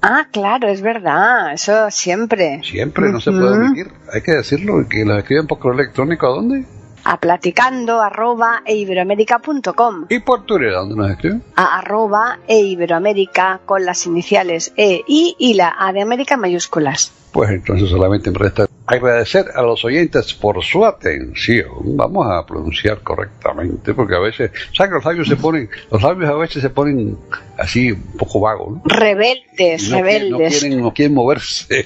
Ah, 0.02 0.28
claro, 0.32 0.70
es 0.70 0.82
verdad, 0.82 1.54
eso 1.54 1.92
siempre. 1.92 2.62
Siempre, 2.64 3.12
no 3.12 3.20
se 3.20 3.32
puede 3.32 3.58
omitir. 3.58 3.88
Hay 4.14 4.22
que 4.22 4.32
decirlo, 4.32 4.88
que 4.90 5.04
los 5.04 5.18
escriban 5.18 5.48
por 5.48 5.60
correo 5.60 5.82
electrónico, 5.82 6.28
¿a 6.28 6.30
dónde? 6.30 6.66
A 7.04 7.20
platicando 7.20 8.02
arroba 8.02 8.62
e 8.66 8.76
iberoamérica.com. 8.76 10.06
Y 10.10 10.20
por 10.20 10.46
Twitter, 10.46 10.70
¿a 10.70 10.80
dónde 10.80 10.96
nos 10.96 11.12
escriben? 11.12 11.44
A 11.56 11.80
arroba 11.80 12.40
e 12.48 12.60
iberoamérica 12.60 13.62
con 13.66 13.86
las 13.86 14.06
iniciales 14.06 14.74
E, 14.78 15.02
I 15.08 15.36
y 15.38 15.54
la 15.56 15.74
A 15.78 15.92
de 15.92 16.02
América 16.02 16.36
en 16.36 16.42
mayúsculas. 16.42 17.14
Pues 17.32 17.50
entonces 17.52 17.90
solamente 17.90 18.32
me 18.32 18.40
resta 18.40 18.70
agradecer 18.90 19.46
a 19.54 19.62
los 19.62 19.86
oyentes 19.86 20.34
por 20.34 20.64
su 20.64 20.84
atención. 20.84 21.96
Vamos 21.96 22.26
a 22.28 22.44
pronunciar 22.44 23.02
correctamente, 23.02 23.94
porque 23.94 24.16
a 24.16 24.20
veces, 24.20 24.52
¿sabes 24.76 24.90
que 24.90 24.96
los 24.96 25.06
labios 25.06 25.28
se 25.28 25.36
ponen, 25.36 25.70
los 25.92 26.02
labios 26.02 26.30
a 26.30 26.34
veces 26.34 26.64
se 26.64 26.72
ponen 26.72 27.16
así 27.58 27.92
un 27.92 28.18
poco 28.18 28.40
vagos, 28.40 28.78
¿no? 28.78 28.82
Rebeldes, 28.86 29.88
Y 29.88 29.92
no, 29.92 30.02
quieren, 30.02 30.32
no 30.32 30.38
rebeldes. 30.38 30.60
quieren, 30.60 30.82
no 30.82 30.94
quieren 30.94 31.14
moverse. 31.14 31.86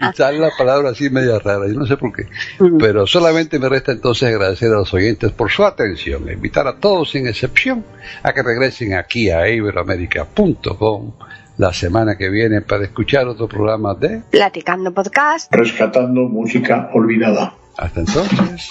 y 0.00 0.16
sale 0.16 0.38
la 0.38 0.50
palabra 0.56 0.90
así 0.90 1.10
media 1.10 1.40
rara, 1.40 1.66
yo 1.66 1.74
no 1.74 1.86
sé 1.86 1.96
por 1.96 2.12
qué. 2.12 2.26
Mm. 2.60 2.78
Pero 2.78 3.06
solamente 3.08 3.58
me 3.58 3.68
resta 3.68 3.90
entonces 3.90 4.28
agradecer 4.28 4.68
a 4.68 4.76
los 4.76 4.94
oyentes 4.94 5.32
por 5.32 5.50
su 5.50 5.64
atención, 5.64 6.28
e 6.28 6.34
invitar 6.34 6.68
a 6.68 6.76
todos 6.76 7.10
sin 7.10 7.26
excepción 7.26 7.84
a 8.22 8.32
que 8.32 8.44
regresen 8.44 8.94
aquí 8.94 9.30
a 9.30 9.48
iberoamerica.com 9.48 11.14
la 11.56 11.72
semana 11.72 12.16
que 12.16 12.28
viene 12.30 12.60
para 12.60 12.84
escuchar 12.84 13.26
otro 13.28 13.48
programa 13.48 13.94
de 13.94 14.22
Platicando 14.30 14.92
podcast. 14.92 15.52
Rescatando 15.52 16.22
música 16.22 16.90
olvidada. 16.92 17.54
Hasta 17.76 18.00
entonces. 18.00 18.70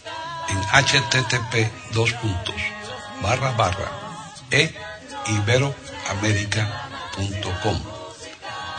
en 0.51 0.59
http 0.85 1.53
dos 1.93 2.11
puntos, 2.13 2.61
barra 3.21 3.51
barra 3.51 3.89
e. 4.51 4.73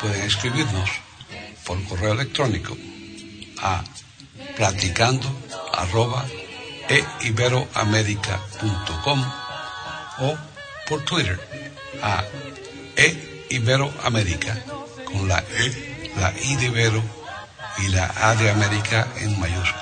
Pueden 0.01 0.23
escribirnos 0.23 0.91
por 1.65 1.83
correo 1.85 2.13
electrónico 2.13 2.77
a 3.63 3.83
platicando 4.57 5.29
e 6.89 7.01
o 10.19 10.37
por 10.89 11.01
Twitter 11.05 11.39
a 12.03 12.25
e 12.97 13.49
con 15.07 15.29
la 15.29 15.39
e, 15.39 16.11
la 16.17 16.33
i 16.33 16.57
de 16.57 16.67
Ibero 16.67 17.03
y 17.79 17.89
la 17.89 18.13
A 18.17 18.35
de 18.35 18.51
América 18.51 19.09
en 19.21 19.39
mayúsculas. 19.41 19.82